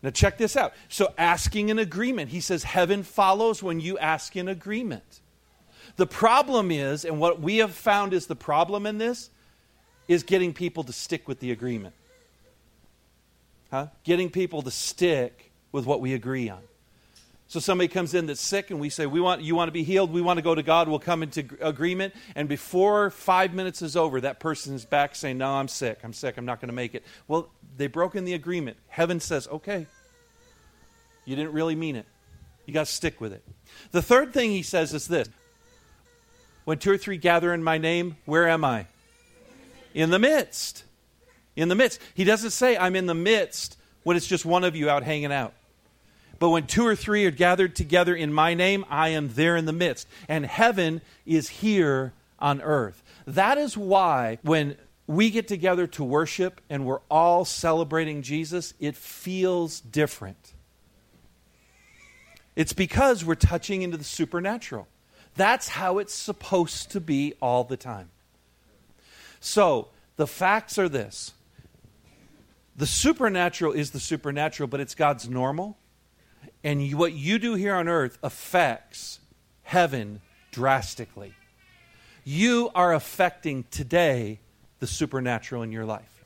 Now, 0.02 0.10
check 0.10 0.36
this 0.36 0.56
out. 0.56 0.74
So, 0.88 1.14
asking 1.16 1.70
an 1.70 1.78
agreement. 1.78 2.30
He 2.30 2.40
says, 2.40 2.62
Heaven 2.62 3.04
follows 3.04 3.62
when 3.62 3.80
you 3.80 3.96
ask 3.98 4.36
in 4.36 4.48
agreement. 4.48 5.20
The 5.96 6.06
problem 6.06 6.70
is, 6.70 7.04
and 7.04 7.18
what 7.18 7.40
we 7.40 7.58
have 7.58 7.72
found 7.72 8.12
is 8.12 8.26
the 8.26 8.36
problem 8.36 8.86
in 8.86 8.98
this, 8.98 9.30
is 10.06 10.22
getting 10.22 10.52
people 10.52 10.84
to 10.84 10.92
stick 10.92 11.26
with 11.26 11.40
the 11.40 11.52
agreement. 11.52 11.94
Huh? 13.74 13.88
Getting 14.04 14.30
people 14.30 14.62
to 14.62 14.70
stick 14.70 15.50
with 15.72 15.84
what 15.84 16.00
we 16.00 16.14
agree 16.14 16.48
on. 16.48 16.60
So 17.48 17.58
somebody 17.58 17.88
comes 17.88 18.14
in 18.14 18.26
that's 18.26 18.40
sick 18.40 18.70
and 18.70 18.78
we 18.78 18.88
say, 18.88 19.04
we 19.06 19.20
want, 19.20 19.42
You 19.42 19.56
want 19.56 19.66
to 19.66 19.72
be 19.72 19.82
healed? 19.82 20.12
We 20.12 20.22
want 20.22 20.36
to 20.36 20.44
go 20.44 20.54
to 20.54 20.62
God. 20.62 20.88
We'll 20.88 21.00
come 21.00 21.24
into 21.24 21.44
agreement. 21.60 22.14
And 22.36 22.48
before 22.48 23.10
five 23.10 23.52
minutes 23.52 23.82
is 23.82 23.96
over, 23.96 24.20
that 24.20 24.38
person 24.38 24.76
is 24.76 24.84
back 24.84 25.16
saying, 25.16 25.38
No, 25.38 25.50
I'm 25.54 25.66
sick. 25.66 25.98
I'm 26.04 26.12
sick. 26.12 26.36
I'm 26.36 26.44
not 26.44 26.60
going 26.60 26.68
to 26.68 26.74
make 26.74 26.94
it. 26.94 27.02
Well, 27.26 27.50
they 27.76 27.88
broke 27.88 28.14
in 28.14 28.24
the 28.24 28.34
agreement. 28.34 28.76
Heaven 28.86 29.18
says, 29.18 29.48
Okay. 29.48 29.88
You 31.24 31.34
didn't 31.34 31.52
really 31.52 31.74
mean 31.74 31.96
it. 31.96 32.06
You 32.66 32.74
got 32.74 32.86
to 32.86 32.92
stick 32.92 33.20
with 33.20 33.32
it. 33.32 33.42
The 33.90 34.02
third 34.02 34.32
thing 34.32 34.52
he 34.52 34.62
says 34.62 34.94
is 34.94 35.08
this 35.08 35.28
When 36.64 36.78
two 36.78 36.92
or 36.92 36.96
three 36.96 37.16
gather 37.16 37.52
in 37.52 37.64
my 37.64 37.78
name, 37.78 38.18
where 38.24 38.48
am 38.48 38.64
I? 38.64 38.86
In 39.94 40.10
the 40.10 40.20
midst 40.20 40.84
in 41.56 41.68
the 41.68 41.74
midst. 41.74 42.00
He 42.14 42.24
doesn't 42.24 42.50
say, 42.50 42.76
I'm 42.76 42.96
in 42.96 43.06
the 43.06 43.14
midst 43.14 43.76
when 44.02 44.16
it's 44.16 44.26
just 44.26 44.44
one 44.44 44.64
of 44.64 44.76
you 44.76 44.90
out 44.90 45.02
hanging 45.02 45.32
out. 45.32 45.54
But 46.38 46.50
when 46.50 46.66
two 46.66 46.86
or 46.86 46.96
three 46.96 47.24
are 47.26 47.30
gathered 47.30 47.76
together 47.76 48.14
in 48.14 48.32
my 48.32 48.54
name, 48.54 48.84
I 48.90 49.10
am 49.10 49.32
there 49.34 49.56
in 49.56 49.64
the 49.66 49.72
midst. 49.72 50.08
And 50.28 50.44
heaven 50.44 51.00
is 51.24 51.48
here 51.48 52.12
on 52.38 52.60
earth. 52.60 53.02
That 53.26 53.56
is 53.56 53.76
why 53.76 54.38
when 54.42 54.76
we 55.06 55.30
get 55.30 55.48
together 55.48 55.86
to 55.86 56.04
worship 56.04 56.60
and 56.68 56.84
we're 56.84 57.00
all 57.10 57.44
celebrating 57.44 58.22
Jesus, 58.22 58.74
it 58.80 58.96
feels 58.96 59.80
different. 59.80 60.52
It's 62.56 62.72
because 62.72 63.24
we're 63.24 63.34
touching 63.34 63.82
into 63.82 63.96
the 63.96 64.04
supernatural. 64.04 64.86
That's 65.36 65.68
how 65.68 65.98
it's 65.98 66.14
supposed 66.14 66.90
to 66.92 67.00
be 67.00 67.34
all 67.40 67.64
the 67.64 67.76
time. 67.76 68.10
So, 69.40 69.88
the 70.16 70.26
facts 70.26 70.78
are 70.78 70.88
this 70.88 71.32
the 72.76 72.86
supernatural 72.86 73.72
is 73.72 73.92
the 73.92 74.00
supernatural, 74.00 74.66
but 74.66 74.80
it's 74.80 74.94
God's 74.94 75.28
normal. 75.28 75.78
And 76.62 76.84
you, 76.84 76.96
what 76.96 77.12
you 77.12 77.38
do 77.38 77.54
here 77.54 77.74
on 77.74 77.88
earth 77.88 78.18
affects 78.22 79.20
heaven 79.62 80.20
drastically. 80.50 81.34
You 82.24 82.70
are 82.74 82.94
affecting 82.94 83.64
today 83.70 84.40
the 84.78 84.86
supernatural 84.86 85.62
in 85.62 85.72
your 85.72 85.84
life. 85.84 86.24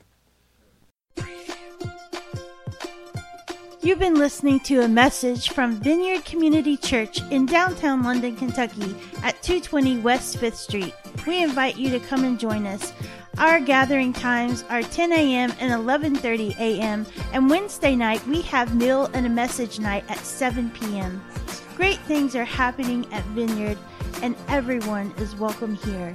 You've 3.81 3.99
been 3.99 4.15
listening 4.15 4.59
to 4.61 4.81
a 4.81 4.87
message 4.87 5.49
from 5.49 5.77
Vineyard 5.77 6.25
Community 6.25 6.75
Church 6.77 7.21
in 7.31 7.45
downtown 7.45 8.03
London, 8.03 8.35
Kentucky 8.35 8.95
at 9.23 9.41
220 9.41 9.99
West 9.99 10.37
5th 10.37 10.55
Street. 10.55 10.93
We 11.25 11.41
invite 11.41 11.77
you 11.77 11.89
to 11.91 11.99
come 11.99 12.23
and 12.23 12.39
join 12.39 12.67
us. 12.67 12.93
Our 13.39 13.61
gathering 13.61 14.11
times 14.11 14.65
are 14.69 14.81
10 14.83 15.13
a.m. 15.13 15.53
and 15.61 15.71
11:30 15.71 16.59
a.m. 16.59 17.05
and 17.31 17.49
Wednesday 17.49 17.95
night 17.95 18.25
we 18.27 18.41
have 18.41 18.75
meal 18.75 19.09
and 19.13 19.25
a 19.25 19.29
message 19.29 19.79
night 19.79 20.03
at 20.09 20.17
7 20.17 20.69
p.m. 20.71 21.23
Great 21.77 21.99
things 21.99 22.35
are 22.35 22.43
happening 22.43 23.07
at 23.13 23.23
Vineyard 23.27 23.77
and 24.21 24.35
everyone 24.49 25.13
is 25.15 25.37
welcome 25.37 25.75
here. 25.75 26.13